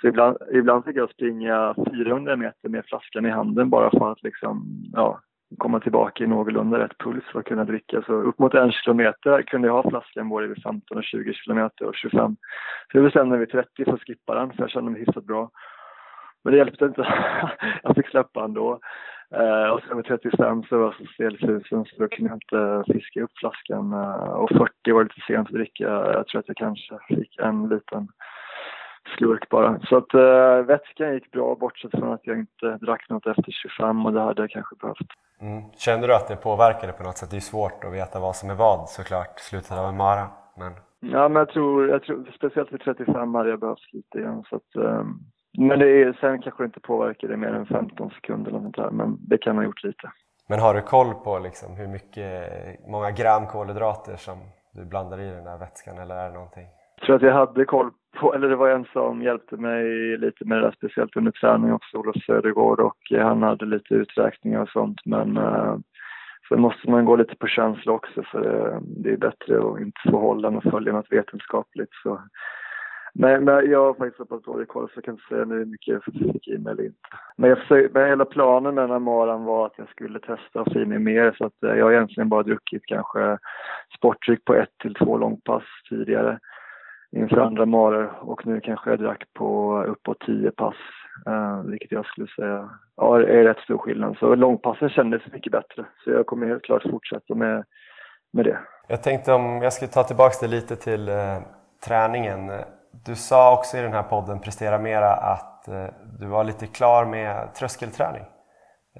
[0.00, 4.22] Så ibland, ibland fick jag springa 400 meter med flaskan i handen bara för att
[4.22, 5.20] liksom, ja,
[5.58, 8.02] komma tillbaka i någorlunda rätt puls för att kunna dricka.
[8.02, 11.86] Så upp mot en kilometer kunde jag ha flaskan både vid 15 och 20 kilometer
[11.86, 12.36] och 25.
[12.92, 15.24] Så jag bestämde mig vid 30 för att skippa den för jag kände mig hyfsat
[15.24, 15.50] bra.
[16.44, 17.06] Men det hjälpte inte.
[17.82, 18.80] jag fick släppa ändå.
[19.34, 22.92] Eh, och sen vid 35 så var jag så stelfrusen så då kunde jag inte
[22.92, 23.92] fiska upp flaskan.
[23.92, 25.84] Eh, och 40 var lite sent att dricka.
[25.84, 28.08] Jag tror att jag kanske fick en liten
[29.16, 29.80] slurk bara.
[29.80, 34.06] Så att uh, vätskan gick bra bortsett från att jag inte drack något efter 25
[34.06, 35.08] och det hade jag kanske behövt.
[35.40, 35.62] Mm.
[35.76, 37.30] Kände du att det påverkade på något sätt?
[37.30, 40.26] Det är svårt att veta vad som är vad såklart, slutet av en mara.
[40.56, 40.72] Men...
[41.00, 44.44] Ja, men jag tror, jag tror speciellt vid 35 hade jag behövt lite igen.
[44.50, 45.20] Så att, um,
[45.58, 48.76] men det är, sen kanske det inte påverkar det mer än 15 sekunder eller något
[48.76, 50.10] där, men det kan ha gjort lite.
[50.48, 52.48] Men har du koll på liksom hur mycket,
[52.86, 54.38] många gram kolhydrater som
[54.72, 56.66] du blandar i den där vätskan eller är det någonting?
[57.02, 59.84] Jag tror att jag hade koll på, eller det var en som hjälpte mig
[60.18, 63.94] lite med det där, speciellt under träning också, Olof Södergård och eh, han hade lite
[63.94, 65.76] uträkningar och sånt men eh,
[66.48, 70.00] sen måste man gå lite på känsla också för uh, det är bättre att inte
[70.10, 72.20] få hålla och följa något vetenskapligt så
[73.14, 75.54] Nej, men jag har faktiskt så pass dålig koll så jag kan inte säga nu
[75.54, 76.98] hur mycket jag fick i mig eller inte.
[77.36, 80.60] Men, jag försökte, men hela planen med den här maran var att jag skulle testa
[80.60, 83.38] och få i mig mer så att eh, jag har egentligen bara druckit kanske
[83.96, 86.38] sporttryck på ett till två långpass tidigare
[87.12, 90.74] inför andra maror och nu kanske jag drack på uppåt 10 pass,
[91.26, 94.16] eh, vilket jag skulle säga ja, är rätt stor skillnad.
[94.18, 97.64] Så långpassen kändes mycket bättre, så jag kommer helt klart fortsätta med,
[98.32, 98.58] med det.
[98.88, 101.38] Jag tänkte om jag skulle ta tillbaka det lite till eh,
[101.86, 102.50] träningen.
[103.06, 105.86] Du sa också i den här podden Prestera Mera att eh,
[106.18, 108.22] du var lite klar med tröskelträning.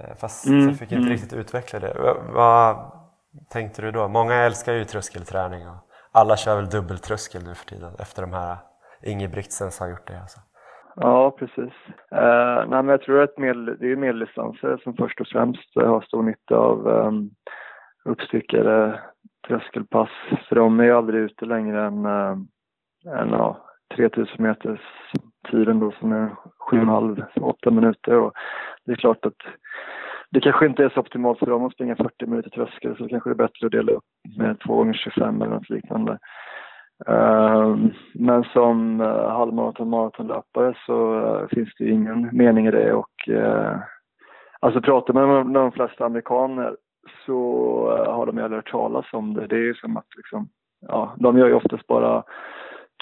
[0.00, 1.12] Eh, fast mm, jag fick inte mm.
[1.12, 2.16] riktigt utveckla det.
[2.32, 2.76] Vad
[3.50, 4.08] tänkte du då?
[4.08, 5.68] Många älskar ju tröskelträning.
[5.68, 5.76] Och
[6.12, 8.56] alla kör väl dubbeltröskel nu för tiden efter de här
[9.02, 10.20] Ingebrigtsens har gjort det.
[10.20, 10.40] Alltså.
[10.96, 11.72] Ja, precis.
[12.14, 15.88] Uh, nej, men jag tror att medel, det är medeldistanser som först och främst eh,
[15.88, 17.30] har stor nytta av ehm, um,
[18.04, 19.00] uppstyckade
[19.48, 20.10] tröskelpass.
[20.48, 22.36] För de är ju aldrig ute längre än, uh,
[23.06, 23.56] än uh,
[23.96, 24.80] 3000 meters
[25.50, 26.30] tiden då som är
[26.70, 28.14] 7,5-8 minuter.
[28.18, 28.32] Och
[28.84, 29.42] det är klart att
[30.32, 33.30] det kanske inte är så optimalt för dem att springa 40 minuter tröskel så kanske
[33.30, 34.04] det är bättre att dela upp
[34.38, 36.18] med 2 gånger 25 eller något liknande.
[37.06, 43.28] Ehm, men som eh, halvmaraton maratonlöpare så eh, finns det ingen mening i det och
[43.28, 43.76] eh,
[44.60, 46.76] alltså pratar man med de flesta amerikaner
[47.26, 47.38] så
[48.06, 49.46] har de ju aldrig hört talas om det.
[49.46, 50.48] Det är ju som att liksom,
[50.88, 52.22] ja, de gör ju oftast bara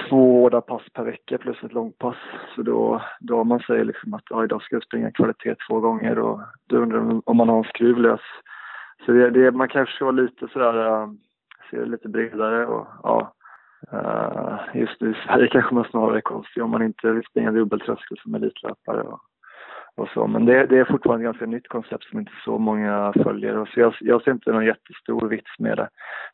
[0.09, 2.17] två hårda pass per vecka plus ett långpass.
[2.55, 6.19] Så då, då man säger liksom att ja, idag ska jag springa kvalitet två gånger
[6.19, 8.21] och då undrar man om man har en skruv lös.
[9.07, 11.09] Så det, det, man kanske ska vara lite sådär, eh,
[11.71, 13.35] se det lite bredare och ja.
[13.93, 17.51] Uh, just nu i Sverige kanske man snarare är konstig om man inte vill springa
[17.51, 19.03] dubbeltröskel som elitlöpare.
[19.03, 19.21] Och,
[19.97, 20.27] och så.
[20.27, 23.59] Men det, det, är fortfarande ett ganska nytt koncept som inte så många följer.
[23.59, 25.89] Och så jag, jag ser inte någon jättestor vits med det.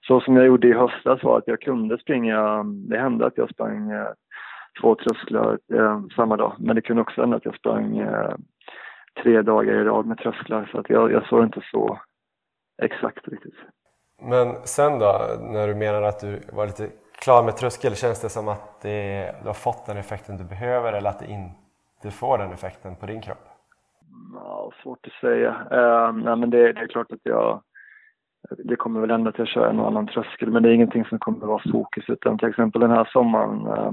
[0.07, 3.51] Så som jag gjorde i höstas var att jag kunde springa, det hände att jag
[3.51, 4.09] sprang eh,
[4.81, 6.57] två trösklar eh, samma dag.
[6.59, 8.35] Men det kunde också hända att jag sprang eh,
[9.23, 10.69] tre dagar i rad med trösklar.
[10.73, 12.01] Så att jag, jag såg inte så
[12.83, 13.55] exakt riktigt.
[14.23, 16.89] Men sen då, när du menar att du var lite
[17.25, 20.93] klar med tröskel, känns det som att det, du har fått den effekten du behöver
[20.93, 23.46] eller att det inte får den effekten på din kropp?
[24.35, 25.51] Ja, svårt att säga.
[25.51, 27.63] Uh, nej, men det, det, är klart att jag...
[28.65, 31.05] Det kommer väl ändå att jag kör en och annan tröskel, men det är ingenting
[31.05, 32.05] som kommer att vara fokus.
[32.09, 33.93] Utan till exempel den här sommaren uh,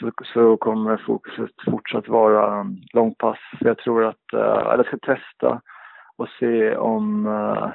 [0.00, 3.38] så, så, kommer fokuset fortsatt vara långpass.
[3.60, 4.34] Jag tror att...
[4.34, 5.60] Uh, eller jag ska testa
[6.16, 7.68] och se om, uh,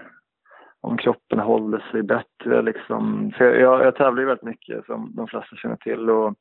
[0.81, 2.61] om kroppen håller sig bättre.
[2.61, 3.31] Liksom.
[3.37, 6.09] För jag, jag tävlar ju väldigt mycket, som de flesta känner till.
[6.09, 6.33] Och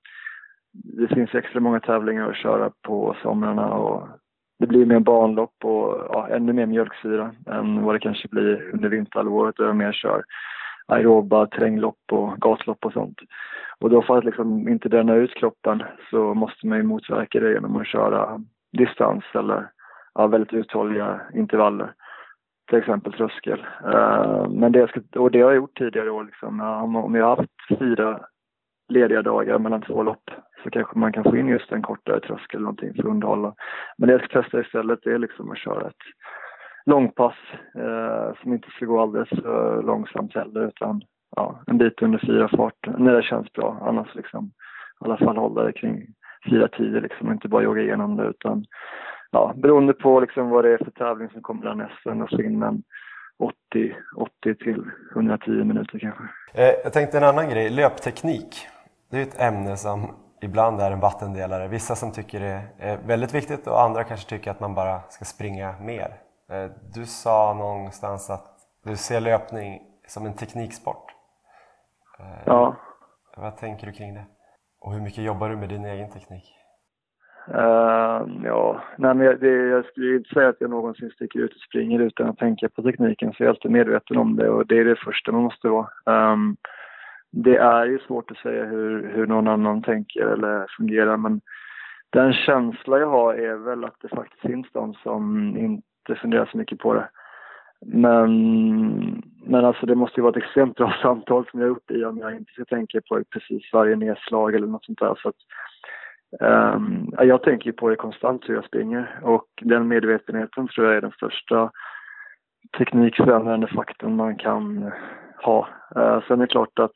[0.72, 4.08] det finns extra många tävlingar att köra på somrarna och
[4.62, 8.88] det blir mer banlopp och ja, ännu mer mjölksyra än vad det kanske blir under
[8.88, 10.24] vinterhalvåret då jag mer kör
[10.86, 13.18] aeroba, terränglopp och gatlopp och sånt.
[13.78, 17.52] Och då för att liksom inte bränna ut kroppen så måste man ju motverka det
[17.52, 18.40] genom att köra
[18.72, 19.70] distans eller
[20.14, 21.92] ja, väldigt uthålliga intervaller.
[22.68, 23.66] Till exempel tröskel.
[23.84, 26.24] Uh, men det jag ska, och det har jag gjort tidigare år.
[26.24, 26.60] Liksom.
[27.04, 28.20] Om jag har haft fyra
[28.93, 30.30] lediga dagar mellan två lopp
[30.62, 33.55] så kanske man kan få in just en kortare tröskel eller någonting för att underhålla.
[33.99, 36.05] Men det jag ska testa istället det är liksom att köra ett
[36.86, 37.36] långpass
[37.74, 41.03] eh, som inte ska gå alldeles för långsamt heller utan
[41.36, 43.78] ja, en bit under fyra fart när det känns bra.
[43.82, 44.45] Annars liksom
[45.01, 46.07] i alla fall hålla det kring
[46.51, 48.64] fyra tio liksom och inte bara jogga igenom det utan
[49.30, 52.62] ja, beroende på liksom vad det är för tävling som kommer därnäst och få in
[52.62, 52.82] en
[53.38, 56.22] 80, 80 till 110 minuter kanske.
[56.55, 58.68] Eh, jag tänkte en annan grej, löpteknik.
[59.12, 60.10] Det är ett ämne som
[60.42, 61.68] ibland är en vattendelare.
[61.68, 65.24] Vissa som tycker det är väldigt viktigt och andra kanske tycker att man bara ska
[65.24, 66.08] springa mer.
[66.50, 68.46] Eh, du sa någonstans att
[68.84, 71.06] du ser löpning som en tekniksport.
[72.18, 72.76] Eh, ja.
[73.36, 74.24] Vad tänker du kring det?
[74.80, 76.44] Och hur mycket jobbar du med din egen teknik?
[77.48, 81.54] Uh, ja, nej men jag, det, jag skulle inte säga att jag någonsin sticker ut
[81.54, 84.66] och springer utan att tänka på tekniken, så jag är alltid medveten om det och
[84.66, 85.88] det är det första man måste vara.
[86.32, 86.56] Um,
[87.32, 91.40] det är ju svårt att säga hur, hur någon annan tänker eller fungerar men
[92.12, 96.58] den känsla jag har är väl att det faktiskt finns de som inte funderar så
[96.58, 97.08] mycket på det.
[97.86, 101.90] Men, men alltså det måste ju vara ett extremt bra samtal som jag har gjort
[101.90, 105.18] i om jag inte ska tänka på precis varje nedslag eller något sånt där.
[105.22, 105.36] Så att,
[106.74, 111.00] um, jag tänker på det konstant hur jag springer och den medvetenheten tror jag är
[111.00, 111.70] den största
[112.78, 114.92] teknikförändrande faktorn man kan
[115.44, 115.68] ha.
[115.96, 116.92] Uh, sen är det klart att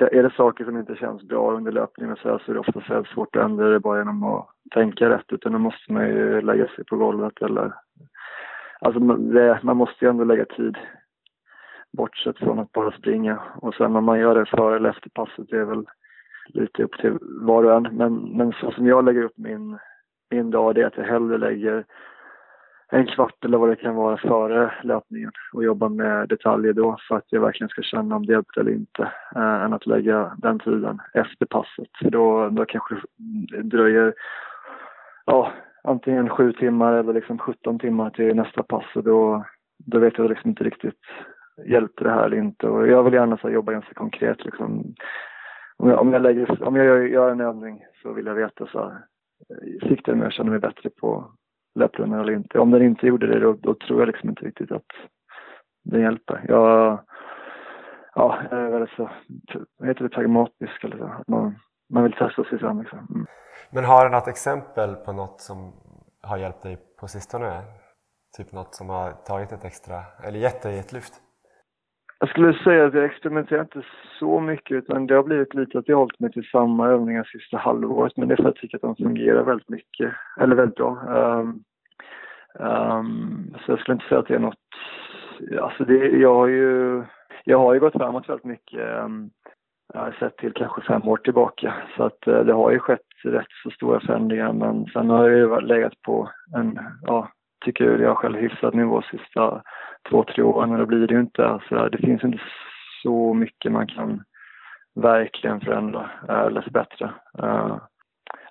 [0.00, 3.36] är det saker som inte känns bra under löpningen så, är det ofta så svårt
[3.36, 6.84] att ändra det bara genom att tänka rätt utan då måste man ju lägga sig
[6.84, 7.72] på golvet eller
[8.84, 10.76] Alltså det, man måste ju ändå lägga tid
[11.92, 13.42] bortsett från att bara springa.
[13.60, 15.86] Och sen om man gör det före eller efter passet det är väl
[16.48, 17.96] lite upp till var och en.
[17.96, 19.78] Men, men så som jag lägger upp min,
[20.30, 21.84] min dag det är att jag hellre lägger
[22.92, 27.16] en kvart eller vad det kan vara före löpningen och jobba med detaljer då för
[27.16, 29.02] att jag verkligen ska känna om det hjälpte eller inte
[29.36, 31.88] äh, än att lägga den tiden efter passet.
[32.02, 34.14] För då, då kanske det dröjer
[35.26, 35.52] ja,
[35.84, 39.44] antingen sju timmar eller liksom 17 timmar till nästa pass och då,
[39.86, 41.00] då vet jag liksom inte riktigt
[41.66, 42.66] hjälper det här eller inte.
[42.66, 44.94] Och jag vill gärna så jobba ganska konkret liksom.
[45.76, 48.66] Om jag, om jag, lägger, om jag gör, gör en övning så vill jag veta
[48.66, 51.32] så här, eh, siktar jag känner mig bättre på
[51.74, 52.58] löprundan eller inte.
[52.58, 54.86] Om den inte gjorde det då, då tror jag liksom inte riktigt att
[55.84, 56.44] det hjälper.
[56.48, 57.00] Jag,
[58.14, 59.10] ja, jag är väldigt så,
[59.78, 61.04] vad heter det, pragmatisk eller så.
[61.04, 61.58] Att man,
[61.90, 62.98] man vill testa sig fram liksom.
[62.98, 63.26] Mm.
[63.70, 65.72] Men har du något exempel på något som
[66.22, 67.62] har hjälpt dig på sistone?
[68.36, 71.12] Typ något som har tagit ett extra, eller gett dig ett lyft?
[72.22, 73.82] Jag skulle säga att jag experimenterar inte
[74.18, 77.24] så mycket utan det har blivit lite att jag har hållit mig till samma övningar
[77.24, 80.56] sista halvåret men det är för att jag tycker att de fungerar väldigt mycket, eller
[80.56, 80.90] väldigt bra.
[80.90, 81.64] Um,
[82.58, 84.58] um, så jag skulle inte säga att det är något,
[85.60, 87.02] alltså det, jag har ju,
[87.44, 89.30] jag har ju gått framåt väldigt mycket um,
[89.94, 93.00] jag har sett till kanske fem år tillbaka så att uh, det har ju skett
[93.24, 97.28] rätt så stora förändringar men sen har jag ju legat på en, ja,
[97.64, 99.62] tycker jag själv hyfsad nivå sista
[100.10, 101.90] två, tre åren och då blir det ju inte, sådär.
[101.90, 102.40] det finns inte
[103.02, 104.22] så mycket man kan
[104.94, 107.14] verkligen förändra eh, eller förbättra.
[107.38, 107.76] Eh,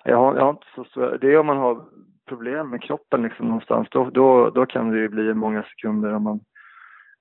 [0.04, 1.84] jag har, jag har inte så stor, det är om man har
[2.28, 6.22] problem med kroppen liksom någonstans, då, då, då kan det ju bli många sekunder om
[6.22, 6.40] man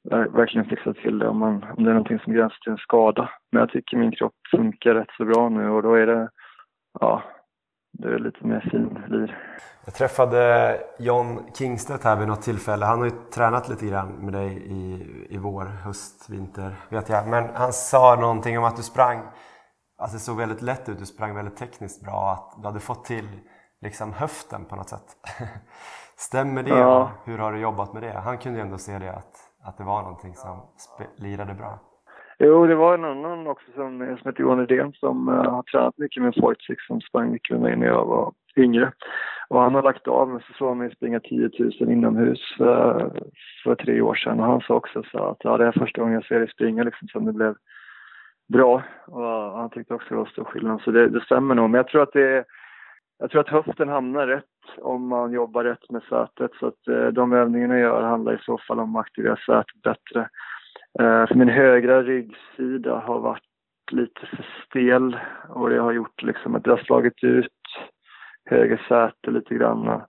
[0.09, 3.29] verkligen fixar till det om, man, om det är någonting som gränsar till en skada.
[3.51, 6.29] Men jag tycker min kropp funkar rätt så bra nu och då är det,
[6.99, 7.23] ja,
[7.91, 9.37] det är lite mer finlir.
[9.85, 12.85] Jag träffade John Kingstedt här vid något tillfälle.
[12.85, 17.27] Han har ju tränat lite grann med dig i, i vår, höst, vinter vet jag.
[17.27, 19.21] Men han sa någonting om att du sprang,
[19.97, 22.31] alltså det såg väldigt lätt ut, du sprang väldigt tekniskt bra.
[22.31, 23.27] Att du hade fått till
[23.81, 25.17] liksom höften på något sätt.
[26.17, 26.69] Stämmer det?
[26.69, 27.11] Ja.
[27.25, 28.13] Hur har du jobbat med det?
[28.13, 30.61] Han kunde ju ändå se det att, att det var någonting som
[31.17, 31.79] lirade bra.
[32.43, 35.97] Jo, det var en annan också som, som heter Johan Rydén som uh, har tränat
[35.97, 38.91] mycket med Fortsix som sprang mycket med mig när jag var yngre.
[39.47, 43.07] Och han har lagt av, men så såg mig springa 10 000 inomhus uh,
[43.63, 46.13] för tre år sedan och han sa också så att ja, det är första gången
[46.13, 47.55] jag ser dig springa liksom som det blev
[48.53, 48.83] bra.
[49.07, 49.23] Och
[49.59, 51.69] han tyckte också det var stor skillnad, så det, det stämmer nog.
[51.69, 52.45] Men jag tror att det är
[53.21, 54.45] jag tror att höften hamnar rätt
[54.77, 56.51] om man jobbar rätt med sätet.
[56.59, 59.81] Så att eh, de övningarna jag gör handlar i så fall om att aktivera sätet
[59.83, 60.29] bättre.
[60.99, 63.43] Eh, för min högra ryggsida har varit
[63.91, 65.19] lite för stel
[65.49, 67.47] och det har gjort liksom att det har slagit ut
[68.45, 70.01] höger säte lite grann.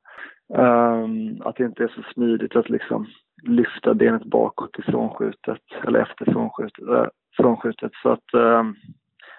[0.49, 3.07] Um, att det inte är så smidigt att liksom
[3.43, 6.89] lyfta benet bakåt i frånskjutet eller efter frånskjutet.
[6.89, 7.07] Äh,
[7.37, 7.93] frånskjutet.
[8.03, 8.76] Så att um,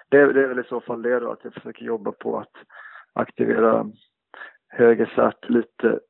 [0.08, 2.52] det, det, är väl i så fall det då, att jag försöker jobba på att
[3.12, 3.86] aktivera
[4.68, 6.00] höger säte lite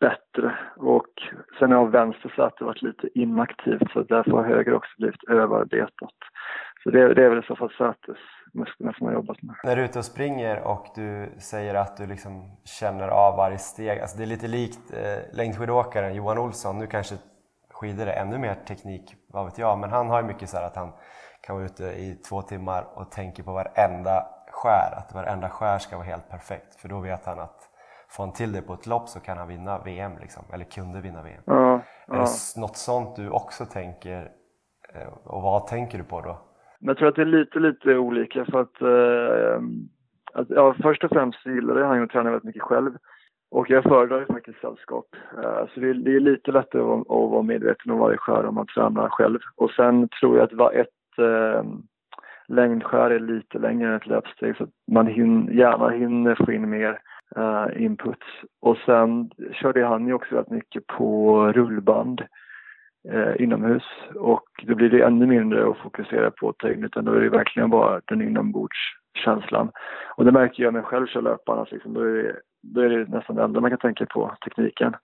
[0.00, 0.58] bättre.
[0.76, 1.12] Och
[1.58, 6.18] sen har vänster säte varit lite inaktivt så därför har höger också blivit överarbetat.
[6.82, 9.56] Så det, det är väl i så fall sätesmusklerna som jag har jobbat med.
[9.64, 12.32] När du är ute och springer och du säger att du liksom
[12.64, 17.14] känner av varje steg, alltså det är lite likt eh, längdskidåkaren Johan Olsson, nu kanske
[17.70, 20.76] skidor är ännu mer teknik, vad vet jag, men han har ju mycket så att
[20.76, 20.92] han
[21.40, 25.96] kan vara ute i två timmar och tänker på varenda skär, att varenda skär ska
[25.96, 26.80] vara helt perfekt.
[26.80, 27.70] För då vet han att
[28.08, 31.00] får han till det på ett lopp så kan han vinna VM, liksom, eller kunde
[31.00, 31.42] vinna VM.
[31.46, 32.14] Ja, ja.
[32.14, 34.28] Är det något sånt du också tänker
[34.94, 36.38] eh, och vad tänker du på då?
[36.80, 39.62] Jag tror att det är lite, lite olika för att, eh,
[40.34, 42.96] att ja, först och främst gillar jag att träna väldigt mycket själv.
[43.50, 45.06] Och jag föredrar ju faktiskt sällskap.
[45.38, 48.46] Uh, så det är, det är, lite lättare att, att vara medveten om varje skär
[48.46, 49.38] om man tränar själv.
[49.56, 51.62] Och sen tror jag att var ett uh,
[52.48, 56.70] längdskär är lite längre än ett löpsteg så att man hin, gärna hinner få in
[56.70, 56.98] mer
[57.38, 58.26] uh, inputs.
[58.60, 62.20] Och sen körde han ju också väldigt mycket på rullband
[63.12, 67.20] uh, inomhus och då blir det ännu mindre att fokusera på tyngd utan då är
[67.20, 69.70] det verkligen bara den inombordskänslan.
[70.16, 72.88] Och det märker jag när jag själv kör löparna, liksom, då, är det, då är
[72.88, 74.94] det nästan det enda man kan tänka på, tekniken.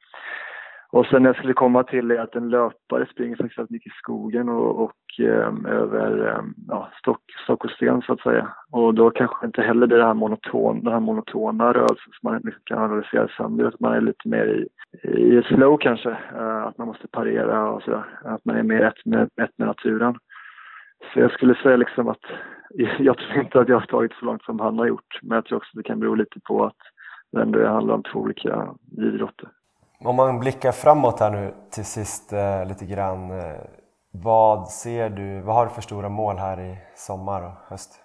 [0.92, 3.96] Och sen jag skulle komma till är att en löpare springer faktiskt väldigt mycket i
[3.98, 8.48] skogen och, och um, över um, ja, stock, stock och sten så att säga.
[8.70, 12.62] Och då kanske inte heller det här monoton, den här monotona rörelsen som man liksom
[12.64, 14.68] kan analysera sönder, att man är lite mer
[15.04, 18.04] i, i slow kanske, uh, att man måste parera och sådär.
[18.24, 20.18] Att man är mer ett med, ett med naturen.
[21.12, 22.24] Så jag skulle säga liksom att
[22.98, 25.44] jag tror inte att jag har tagit så långt som han har gjort, men jag
[25.44, 26.78] tror också att det kan bero lite på att
[27.32, 28.68] det ändå handlar om två olika
[28.98, 29.48] idrotter.
[30.04, 33.30] Om man blickar framåt här nu till sist eh, lite grann.
[33.30, 33.60] Eh,
[34.12, 38.00] vad ser du, vad har du för stora mål här i sommar och höst?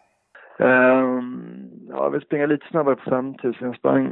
[0.60, 3.68] Um, jag vill springa lite snabbare på 5000.
[3.68, 4.06] Jag sprang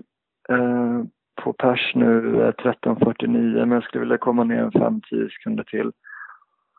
[0.52, 1.04] uh,
[1.44, 3.28] på pers nu eh, 13.49
[3.66, 5.92] men jag skulle vilja komma ner en 5-10 sekunder till.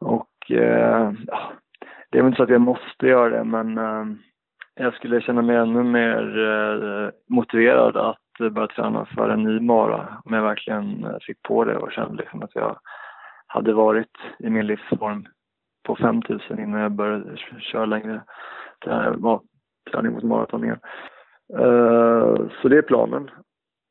[0.00, 1.52] Och uh, ja,
[2.10, 4.06] det är väl inte så att jag måste göra det men uh,
[4.78, 10.22] jag skulle känna mig ännu mer eh, motiverad att börja träna för en ny mara
[10.24, 12.78] om jag verkligen eh, fick på det och kände liksom att jag
[13.46, 15.26] hade varit i min livsform
[15.86, 18.22] på 5000 innan jag började köra längre
[19.90, 20.80] träning mot maraton igen.
[21.54, 23.30] Uh, så det är planen.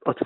[0.05, 0.17] Att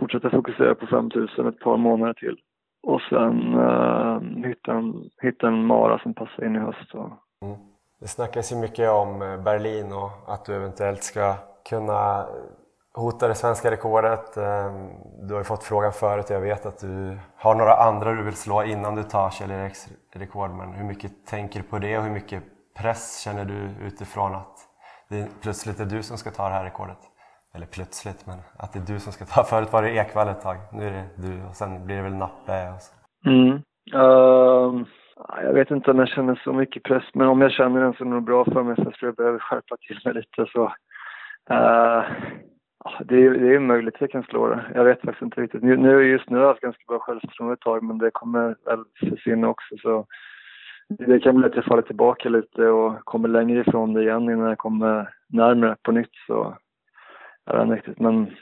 [0.00, 2.36] fortsätta fokusera på 5000 ett par månader till.
[2.82, 6.94] Och sen uh, hitta, en, hitta en mara som passar in i höst.
[6.94, 7.56] Mm.
[8.00, 11.34] Det snackas ju mycket om Berlin och att du eventuellt ska
[11.68, 12.26] kunna
[12.94, 14.36] Hotar det svenska rekordet.
[14.36, 14.88] Ehm,
[15.28, 18.22] du har ju fått frågan förut och jag vet att du har några andra du
[18.22, 20.50] vill slå innan du tar Kjell Eriks rekord.
[20.50, 22.42] Men hur mycket tänker du på det och hur mycket
[22.80, 24.56] press känner du utifrån att
[25.08, 26.98] det plötsligt är du som ska ta det här rekordet?
[27.54, 29.44] Eller plötsligt, men att det är du som ska ta.
[29.50, 32.14] Förut var det Ekvall ett tag, nu är det du och sen blir det väl
[32.14, 32.70] Nappe.
[32.74, 32.92] Och så.
[33.30, 33.52] Mm.
[34.02, 34.86] Um,
[35.42, 38.04] jag vet inte om jag känner så mycket press, men om jag känner den så
[38.04, 38.76] är det nog bra för mig.
[38.76, 40.50] Så jag tror jag behöver skärpa till mig lite.
[40.52, 40.64] Så,
[41.50, 42.04] uh,
[43.04, 44.64] det är, det är möjligt att jag kan slå det.
[44.74, 45.62] Jag vet faktiskt inte riktigt.
[45.62, 48.84] Nu, just nu har jag haft ganska bra självförtroende ett tag men det kommer väl
[49.00, 50.06] försvinna också så
[50.88, 54.48] det kan bli att jag faller tillbaka lite och kommer längre ifrån det igen innan
[54.48, 56.56] jag kommer närmare på nytt så
[57.44, 58.34] jag vet inte riktigt men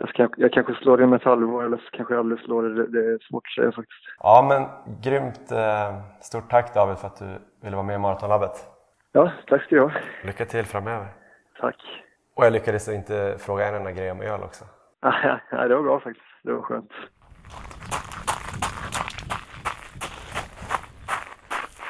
[0.00, 2.62] jag, ska, jag kanske slår det med ett halvår eller så kanske jag aldrig slår
[2.62, 2.86] det.
[2.86, 4.04] Det är svårt att säga faktiskt.
[4.18, 5.52] Ja, men grymt.
[5.52, 8.50] Eh, stort tack David för att du ville vara med i Maratonlabbet.
[9.12, 9.92] Ja, tack ska du ha.
[10.24, 11.06] Lycka till framöver.
[11.60, 11.76] Tack.
[12.38, 14.64] Och jag lyckades inte fråga en enda grej om öl också.
[15.52, 16.26] Nej, det var bra faktiskt.
[16.42, 16.90] Det var skönt.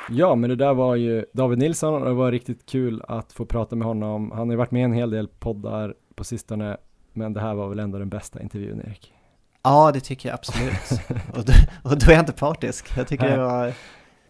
[0.09, 3.47] Ja, men det där var ju David Nilsson och det var riktigt kul att få
[3.47, 4.31] prata med honom.
[4.31, 6.77] Han har ju varit med i en hel del poddar på sistone,
[7.13, 9.15] men det här var väl ändå den bästa intervjun, Erik?
[9.63, 11.01] Ja, det tycker jag absolut.
[11.37, 11.53] och, då,
[11.91, 12.97] och då är jag inte partisk.
[12.97, 13.73] Jag tycker det var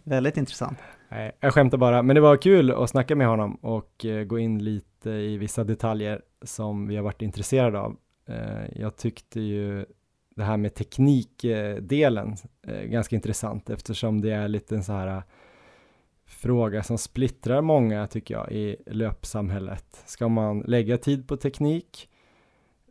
[0.04, 0.78] väldigt intressant.
[1.08, 4.38] Nej, jag skämtar bara, men det var kul att snacka med honom och eh, gå
[4.38, 7.96] in lite i vissa detaljer som vi har varit intresserade av.
[8.26, 9.86] Eh, jag tyckte ju
[10.36, 12.36] det här med teknikdelen
[12.66, 15.22] eh, ganska intressant eftersom det är lite en så här
[16.26, 20.02] fråga som splittrar många tycker jag i löpsamhället.
[20.06, 22.08] Ska man lägga tid på teknik?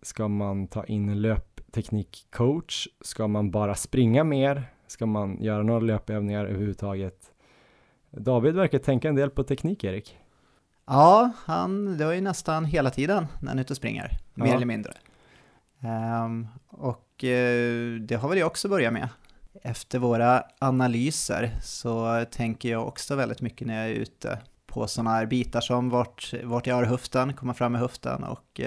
[0.02, 2.88] Ska man ta in en löpteknikcoach?
[3.02, 4.64] Ska man bara springa mer?
[4.88, 7.34] Ska man göra några löpövningar överhuvudtaget?
[8.12, 10.18] David verkar tänka en del på teknik, Erik.
[10.88, 14.56] Ja, han, var ju nästan hela tiden när han är ute och springer, mer ja.
[14.56, 14.94] eller mindre.
[16.26, 19.10] Um, och uh, det har väl jag också börjat med.
[19.64, 25.10] Efter våra analyser så tänker jag också väldigt mycket när jag är ute på sådana
[25.10, 28.62] här bitar som vart, vart jag har höften, komma fram med höften och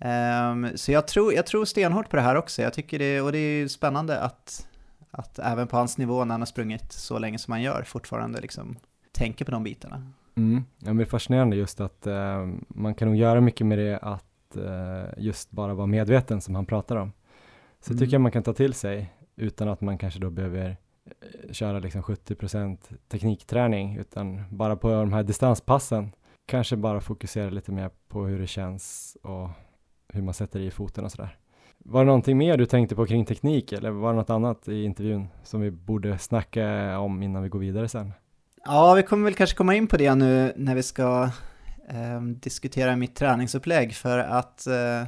[0.00, 2.62] um, så jag tror, jag tror stenhårt på det här också.
[2.62, 4.68] Jag tycker det, och det är spännande att,
[5.10, 8.40] att även på hans nivå när han har sprungit så länge som han gör fortfarande
[8.40, 8.76] liksom
[9.12, 10.12] tänker på de bitarna.
[10.34, 10.64] Mm.
[10.78, 13.98] Ja, men det är fascinerande just att uh, man kan nog göra mycket med det
[13.98, 17.12] att uh, just bara vara medveten som han pratar om.
[17.80, 17.98] Så mm.
[17.98, 21.78] tycker jag man kan ta till sig utan att man kanske då behöver uh, köra
[21.78, 22.78] liksom 70%
[23.08, 26.12] teknikträning utan bara på de här distanspassen
[26.46, 29.48] kanske bara fokusera lite mer på hur det känns och
[30.08, 31.37] hur man sätter i foten och sådär.
[31.78, 34.84] Var det någonting mer du tänkte på kring teknik eller var det något annat i
[34.84, 38.12] intervjun som vi borde snacka om innan vi går vidare sen?
[38.64, 41.30] Ja, vi kommer väl kanske komma in på det nu när vi ska
[41.88, 45.06] eh, diskutera mitt träningsupplägg för att eh,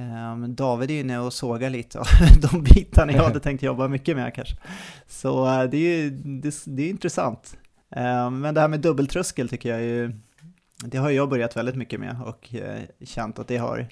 [0.00, 2.06] ehm, David är inne och sågar lite av
[2.50, 4.56] de bitarna jag hade tänkt jobba mycket med kanske.
[5.06, 7.56] Så eh, det är ju det, det är intressant.
[7.90, 10.12] Ehm, men det här med dubbeltröskel tycker jag ju,
[10.84, 13.88] det har jag börjat väldigt mycket med och eh, känt att det har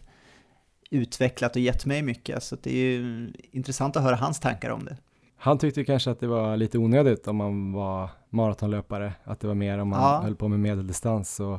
[0.91, 2.43] utvecklat och gett mig mycket.
[2.43, 4.97] Så det är ju intressant att höra hans tankar om det.
[5.37, 9.55] Han tyckte kanske att det var lite onödigt om man var maratonlöpare, att det var
[9.55, 10.21] mer om man ja.
[10.23, 11.59] höll på med medeldistans och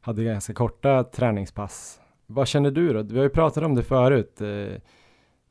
[0.00, 2.00] hade ganska korta träningspass.
[2.26, 3.02] Vad känner du då?
[3.02, 4.40] Vi har ju pratat om det förut.
[4.40, 4.80] Eh,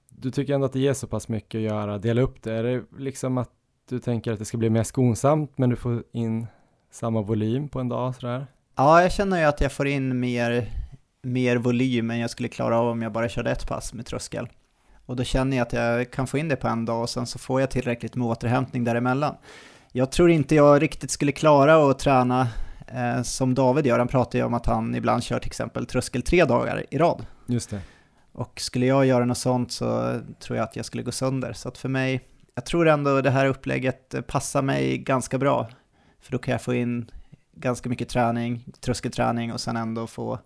[0.09, 2.53] du tycker ändå att det ger så pass mycket att göra, dela upp det.
[2.53, 3.49] Är det liksom att
[3.89, 6.47] du tänker att det ska bli mer skonsamt men du får in
[6.91, 8.47] samma volym på en dag sådär?
[8.75, 10.71] Ja, jag känner ju att jag får in mer,
[11.25, 14.47] mer volym än jag skulle klara av om jag bara körde ett pass med tröskel.
[15.05, 17.25] Och då känner jag att jag kan få in det på en dag och sen
[17.25, 19.35] så får jag tillräckligt med återhämtning däremellan.
[19.91, 22.47] Jag tror inte jag riktigt skulle klara att träna
[22.87, 23.99] eh, som David gör.
[23.99, 27.25] Han pratar ju om att han ibland kör till exempel tröskel tre dagar i rad.
[27.45, 27.81] Just det.
[28.31, 31.53] Och skulle jag göra något sånt så tror jag att jag skulle gå sönder.
[31.53, 32.21] Så att för mig,
[32.55, 35.69] jag tror ändå det här upplägget passar mig ganska bra.
[36.21, 37.11] För då kan jag få in
[37.55, 40.39] ganska mycket träning, tröskelträning och sen ändå få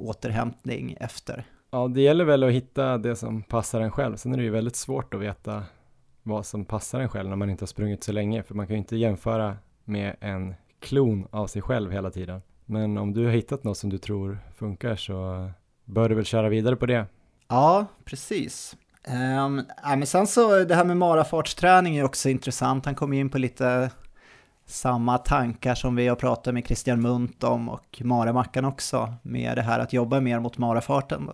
[0.00, 1.44] återhämtning efter.
[1.70, 4.16] Ja, det gäller väl att hitta det som passar en själv.
[4.16, 5.62] Sen är det ju väldigt svårt att veta
[6.22, 8.74] vad som passar en själv när man inte har sprungit så länge, för man kan
[8.74, 12.42] ju inte jämföra med en klon av sig själv hela tiden.
[12.64, 15.50] Men om du har hittat något som du tror funkar så
[15.84, 17.06] bör du väl köra vidare på det.
[17.48, 18.76] Ja, precis.
[19.08, 22.84] Um, äh, men sen så det här med marafartsträning är också intressant.
[22.84, 23.90] Han kom in på lite
[24.70, 29.62] samma tankar som vi har pratat med Christian Munt om och Maramackan också, med det
[29.62, 31.30] här att jobba mer mot marafarten.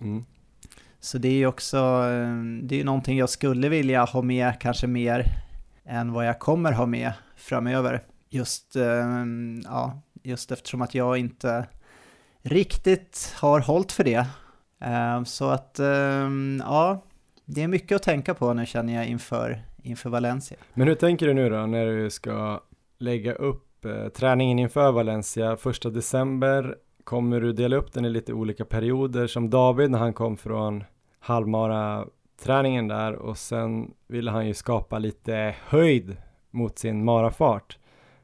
[0.00, 0.24] Mm.
[1.00, 4.86] Så det är ju också, eh, det är någonting jag skulle vilja ha med, kanske
[4.86, 5.26] mer
[5.84, 8.02] än vad jag kommer ha med framöver.
[8.30, 9.24] Just, eh,
[9.64, 11.66] ja, just eftersom att jag inte
[12.42, 14.26] riktigt har hållit för det.
[14.80, 15.80] Eh, så att,
[16.60, 17.04] ja,
[17.44, 20.58] det är mycket att tänka på nu känner jag inför inför Valencia.
[20.74, 22.60] Men hur tänker du nu då när du ska
[22.98, 25.56] lägga upp eh, träningen inför Valencia?
[25.56, 30.12] Första december kommer du dela upp den i lite olika perioder som David när han
[30.12, 30.84] kom från
[31.18, 32.06] halvmara
[32.42, 36.16] träningen där och sen ville han ju skapa lite höjd
[36.50, 37.78] mot sin marafart.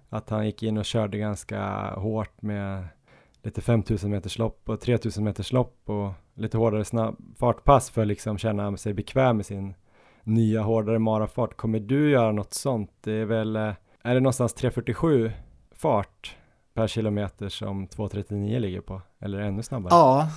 [0.09, 2.85] Att han gick in och körde ganska hårt med
[3.43, 8.09] lite 5000 meters lopp och 3000 meters lopp och lite hårdare snabb fartpass för att
[8.09, 9.75] liksom känna sig bekväm med sin
[10.25, 11.57] nya hårdare marafart.
[11.57, 12.91] Kommer du göra något sånt?
[13.01, 15.31] Det är väl, eh, är det någonstans 3.47
[15.73, 16.37] fart
[16.75, 19.03] per kilometer som 2.39 ligger på?
[19.19, 19.95] Eller ännu snabbare?
[19.95, 20.29] Ja,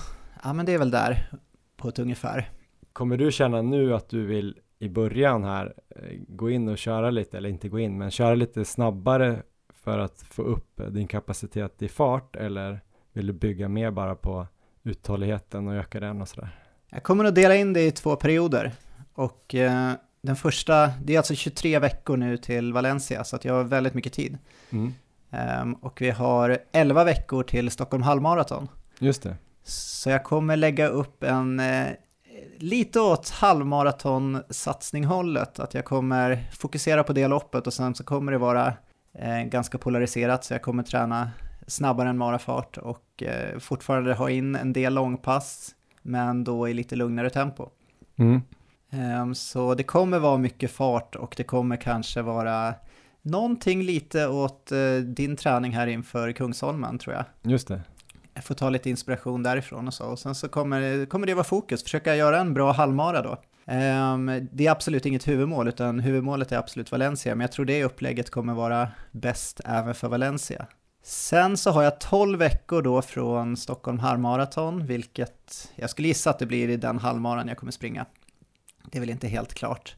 [0.44, 1.28] ja men det är väl där
[1.76, 2.50] på ett ungefär.
[2.92, 7.10] Kommer du känna nu att du vill i början här eh, gå in och köra
[7.10, 9.42] lite, eller inte gå in, men köra lite snabbare
[9.74, 12.80] för att få upp din kapacitet i fart eller
[13.12, 14.46] vill du bygga mer bara på
[14.82, 16.58] uthålligheten och öka den och sådär?
[16.88, 18.72] Jag kommer att dela in det i två perioder
[19.14, 19.92] och eh,
[20.22, 23.94] den första, det är alltså 23 veckor nu till Valencia så att jag har väldigt
[23.94, 24.38] mycket tid.
[24.70, 24.94] Mm.
[25.62, 28.68] Um, och vi har 11 veckor till Stockholm halvmaraton.
[28.98, 29.36] Just det.
[29.64, 31.86] Så jag kommer lägga upp en eh,
[32.58, 38.38] lite åt halvmaratonsatsninghållet, att jag kommer fokusera på det loppet och sen så kommer det
[38.38, 38.74] vara
[39.18, 41.30] eh, ganska polariserat så jag kommer träna
[41.66, 46.96] snabbare än marafart och eh, fortfarande ha in en del långpass men då i lite
[46.96, 47.68] lugnare tempo.
[48.16, 48.42] Mm.
[48.92, 52.74] Um, så det kommer vara mycket fart och det kommer kanske vara
[53.22, 57.24] någonting lite åt uh, din träning här inför Kungsholmen tror jag.
[57.52, 57.80] Just det.
[58.34, 60.04] Jag får ta lite inspiration därifrån och så.
[60.04, 63.30] Och sen så kommer, kommer det vara fokus, försöka göra en bra halvmara då.
[63.66, 67.84] Um, det är absolut inget huvudmål, utan huvudmålet är absolut Valencia, men jag tror det
[67.84, 70.66] upplägget kommer vara bäst även för Valencia.
[71.02, 76.38] Sen så har jag 12 veckor då från Stockholm halvmaraton, vilket jag skulle gissa att
[76.38, 78.06] det blir i den halvmaran jag kommer springa.
[78.84, 79.96] Det är väl inte helt klart.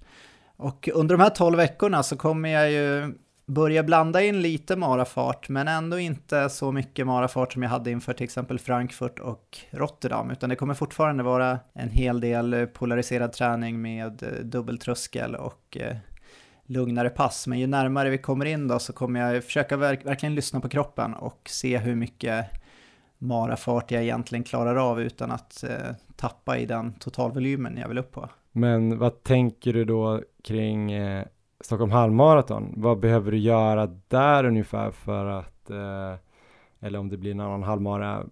[0.56, 3.14] Och under de här 12 veckorna så kommer jag ju
[3.46, 8.12] börja blanda in lite marafart, men ändå inte så mycket marafart som jag hade inför
[8.12, 13.82] till exempel Frankfurt och Rotterdam, utan det kommer fortfarande vara en hel del polariserad träning
[13.82, 15.96] med eh, dubbeltröskel och eh,
[16.66, 17.46] lugnare pass.
[17.46, 20.68] Men ju närmare vi kommer in då så kommer jag försöka verk verkligen lyssna på
[20.68, 22.46] kroppen och se hur mycket
[23.18, 28.12] marafart jag egentligen klarar av utan att eh, tappa i den totalvolymen jag vill upp
[28.12, 28.28] på.
[28.56, 31.24] Men vad tänker du då kring eh,
[31.60, 32.74] Stockholm halvmaraton?
[32.76, 36.14] Vad behöver du göra där ungefär för att, eh,
[36.80, 38.24] eller om det blir en annan halvmara,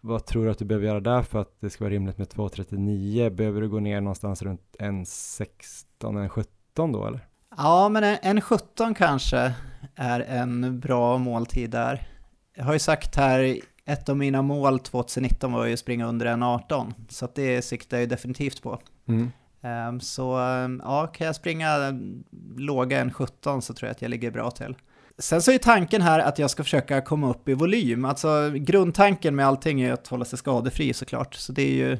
[0.00, 2.28] vad tror du att du behöver göra där för att det ska vara rimligt med
[2.28, 3.30] 2.39?
[3.30, 7.26] Behöver du gå ner någonstans runt 1.16, 1.17 då eller?
[7.56, 9.54] Ja, men en, en 17 kanske
[9.94, 12.08] är en bra måltid där.
[12.56, 16.26] Jag har ju sagt här, ett av mina mål 2019 var ju att springa under
[16.26, 18.78] en 18, så att det siktar jag ju definitivt på.
[19.08, 19.30] Mm.
[19.62, 22.24] Ehm, så ehm, ja, kan jag springa ehm,
[22.56, 24.74] låga en 17 så tror jag att jag ligger bra till.
[25.18, 28.04] Sen så är tanken här att jag ska försöka komma upp i volym.
[28.04, 31.34] Alltså grundtanken med allting är att hålla sig skadefri såklart.
[31.34, 31.98] Så det är ju,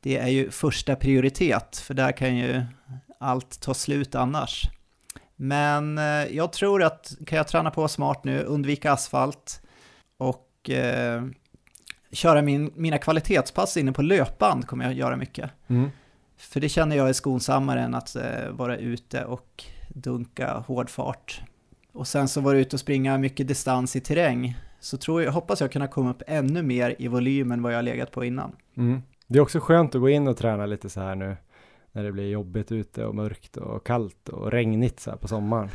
[0.00, 2.62] det är ju första prioritet, för där kan ju
[3.20, 4.70] allt ta slut annars.
[5.36, 6.04] Men eh,
[6.36, 9.62] jag tror att kan jag träna på smart nu, undvika asfalt
[10.16, 11.22] och eh,
[12.12, 15.50] köra min, mina kvalitetspass inne på löpband kommer jag göra mycket.
[15.68, 15.90] Mm.
[16.40, 21.42] För det känner jag är skonsammare än att eh, vara ute och dunka hård fart.
[21.92, 24.56] Och sen så vara ute och springa mycket distans i terräng.
[24.80, 27.78] Så tror jag, hoppas jag kunna komma upp ännu mer i volym än vad jag
[27.78, 28.52] har legat på innan.
[28.76, 29.02] Mm.
[29.26, 31.36] Det är också skönt att gå in och träna lite så här nu
[31.92, 35.68] när det blir jobbigt ute och mörkt och kallt och regnigt så här på sommaren.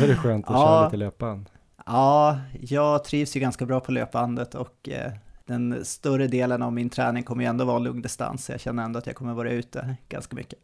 [0.00, 0.66] Då är det skönt att Ja.
[0.66, 1.50] köra lite löpband.
[1.86, 5.12] Ja, jag trivs ju ganska bra på löpbandet och eh,
[5.48, 8.44] den större delen av min träning kommer ju ändå vara lungdistans.
[8.44, 10.58] så Jag känner ändå att jag kommer vara ute ganska mycket.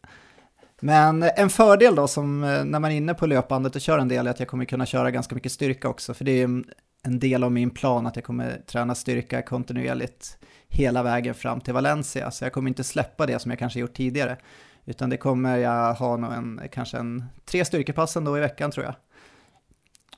[0.80, 4.08] Men en fördel då som eh, när man är inne på löpbandet och kör en
[4.08, 6.14] del är att jag kommer kunna köra ganska mycket styrka också.
[6.14, 6.62] För det är ju
[7.02, 11.74] en- del av min plan att jag kommer träna styrka kontinuerligt hela vägen fram till
[11.74, 12.30] Valencia.
[12.30, 14.36] Så jag kommer inte släppa det som jag kanske gjort tidigare.
[14.84, 18.84] Utan det kommer jag ha nog en, kanske en tre styrkepass ändå i veckan tror
[18.86, 18.94] jag.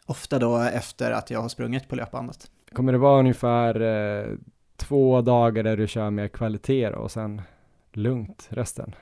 [0.06, 2.50] Ofta då efter att jag har sprungit på löpbandet.
[2.72, 4.26] Kommer det vara ungefär eh,
[4.76, 7.42] två dagar där du kör med kvalitet och sen
[7.92, 8.94] lugnt resten?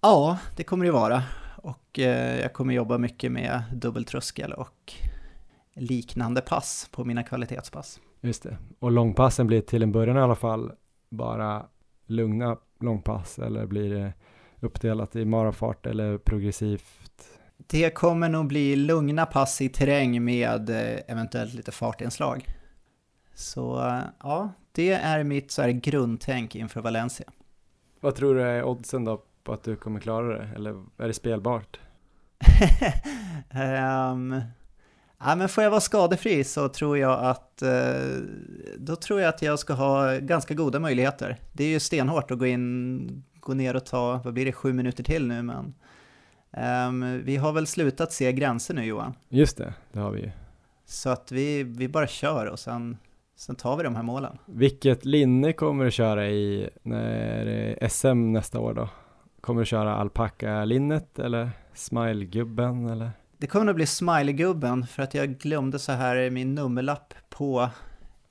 [0.00, 1.22] Ja, det kommer det vara.
[1.56, 4.92] Och eh, jag kommer jobba mycket med dubbeltröskel och
[5.74, 8.00] liknande pass på mina kvalitetspass.
[8.20, 8.56] Just det.
[8.78, 10.72] Och långpassen blir till en början i alla fall
[11.08, 11.66] bara
[12.06, 14.12] lugna långpass eller blir det
[14.60, 17.28] uppdelat i marafart eller progressivt?
[17.56, 22.46] Det kommer nog bli lugna pass i terräng med eh, eventuellt lite fartinslag.
[23.34, 27.26] Så eh, ja, det är mitt så här grundtänk inför Valencia.
[28.00, 30.48] Vad tror du är oddsen då på att du kommer klara det?
[30.54, 31.80] Eller är det spelbart?
[33.50, 34.34] um,
[35.18, 37.70] ja, men får jag vara skadefri så tror jag att eh,
[38.78, 41.36] då tror jag att jag ska ha ganska goda möjligheter.
[41.52, 44.72] Det är ju stenhårt att gå in, gå ner och ta, vad blir det, sju
[44.72, 45.74] minuter till nu, men
[46.52, 49.14] ehm, vi har väl slutat se gränser nu Johan.
[49.28, 50.30] Just det, det har vi ju.
[50.84, 52.96] Så att vi, vi bara kör och sen,
[53.36, 54.38] sen tar vi de här målen.
[54.46, 58.88] Vilket linne kommer du köra i när SM nästa år då?
[59.40, 63.10] Kommer du köra alpacka-linnet eller smile-gubben eller?
[63.38, 67.68] Det kommer att bli Smiley-gubben för att jag glömde så här min nummerlapp på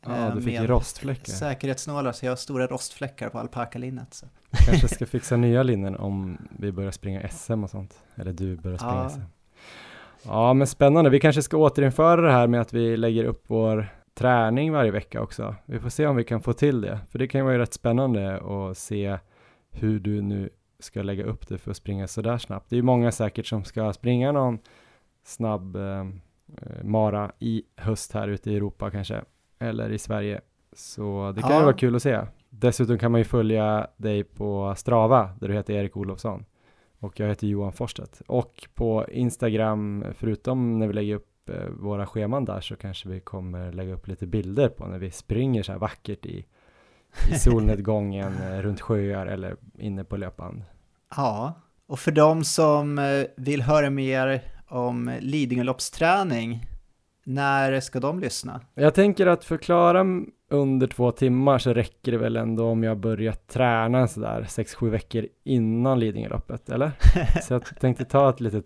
[0.05, 1.33] Ja, eh, du fick med rostfläckar.
[1.33, 4.13] säkerhetsnålar så jag har stora rostfläckar på alpakalinnet.
[4.13, 4.25] Så.
[4.65, 7.93] Kanske ska fixa nya linnen om vi börjar springa SM och sånt.
[8.15, 9.09] Eller du börjar springa Ja.
[9.09, 9.21] SM.
[10.23, 11.09] Ja, men spännande.
[11.09, 15.21] Vi kanske ska återinföra det här med att vi lägger upp vår träning varje vecka
[15.21, 15.55] också.
[15.65, 16.99] Vi får se om vi kan få till det.
[17.09, 19.17] För det kan ju vara rätt spännande att se
[19.71, 22.69] hur du nu ska lägga upp det för att springa sådär snabbt.
[22.69, 24.59] Det är ju många säkert som ska springa någon
[25.23, 25.99] snabb eh,
[26.61, 29.21] eh, mara i höst här ute i Europa kanske.
[29.59, 30.41] Eller i Sverige.
[30.73, 31.57] Så det kan Ja.
[31.57, 32.21] ju vara kul att se.
[32.49, 36.45] Dessutom kan man ju följa dig på Strava där du heter Erik Olofsson
[36.99, 38.21] och jag heter Johan Forsstedt.
[38.27, 43.19] Och på Instagram, förutom när vi lägger upp eh, våra scheman där så kanske vi
[43.19, 46.45] kommer lägga upp lite bilder på när vi springer så här vackert i,
[47.31, 50.63] i solnedgången eh, runt sjöar eller inne på löpband.
[51.15, 51.53] Ja,
[51.87, 56.65] och för de som eh, vill höra mer om Lidingöloppsträning,
[57.23, 58.61] när ska de lyssna?
[58.73, 60.03] Jag tänker att förklara
[60.49, 65.27] under två timmar så räcker det väl ändå om jag börjar träna sådär 6-7 veckor
[65.43, 66.91] innan Lidingöloppet, eller?
[67.41, 68.65] Så jag tänkte ta ett litet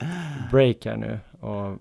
[0.51, 1.77] break här nu och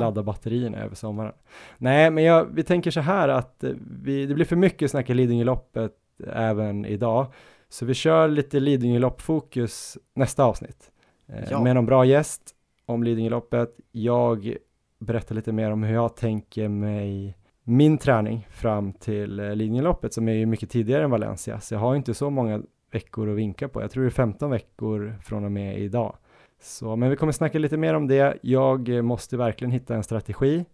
[0.00, 1.32] ladda batterierna över sommaren.
[1.78, 3.70] Nej, men jag, vi tänker så här att eh,
[4.02, 5.92] vi, det blir för mycket snack i Lidingöloppet
[6.32, 7.26] även idag.
[7.68, 10.90] Så vi kör lite Lidingölopp-fokus nästa avsnitt.
[11.28, 11.62] Eh, Ja.
[11.62, 12.42] Med någon bra gäst
[12.86, 13.70] om Lidingöloppet.
[13.92, 14.56] Jag
[14.98, 17.36] berättar lite mer om hur jag tänker mig
[17.68, 21.60] min träning fram till eh, Lidingöloppet som är ju mycket tidigare än Valencia.
[21.60, 22.62] Så jag har inte så många
[22.92, 23.80] veckor att vinka på.
[23.80, 26.16] Jag tror det är 15 veckor från och med idag.
[26.62, 28.38] Så, men vi kommer snacka lite mer om det.
[28.42, 30.64] Jag eh, måste verkligen hitta en strategi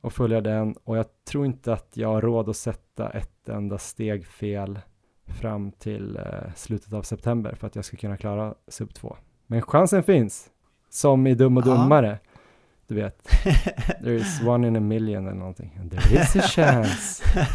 [0.00, 3.78] och följa den och jag tror inte att jag har råd att sätta ett enda
[3.78, 4.78] steg fel
[5.26, 9.16] fram till eh, slutet av september för att jag ska kunna klara sub 2.
[9.46, 10.50] Men chansen finns,
[10.90, 11.62] som i Dum och.
[11.62, 12.18] Dummare.
[12.88, 13.22] Du vet,
[14.02, 15.90] there is one in a million eller någonting.
[15.90, 17.24] There is a chance.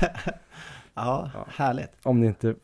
[0.94, 1.46] ja, Ja.
[1.56, 1.92] härligt.
[2.04, 2.56] Om ni inte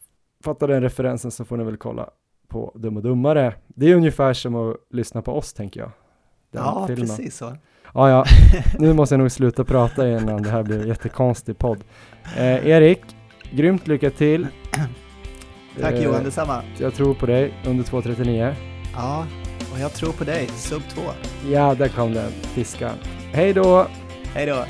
[0.43, 2.09] fattar den referensen så får ni väl kolla
[2.47, 3.53] på Dum och Dummare.
[3.67, 5.91] Det är ungefär som att lyssna på oss tänker jag.
[6.51, 7.07] Den ja, filmen.
[7.07, 7.55] precis så.
[7.93, 8.25] Ja, ja,
[8.79, 11.83] nu måste jag nog sluta prata innan det här blir en jättekonstig podd.
[12.37, 13.01] Eh, Erik,
[13.51, 14.47] grymt lycka till.
[15.81, 16.61] Tack Eh, Johan, detsamma.
[16.77, 18.53] Jag tror på dig under 2.39.
[18.93, 19.25] Ja,
[19.77, 21.01] och jag tror på dig, sub 2.
[21.51, 22.97] Ja, där kom den, fiskaren.
[23.33, 23.87] Hej då!
[24.33, 24.65] Hej då!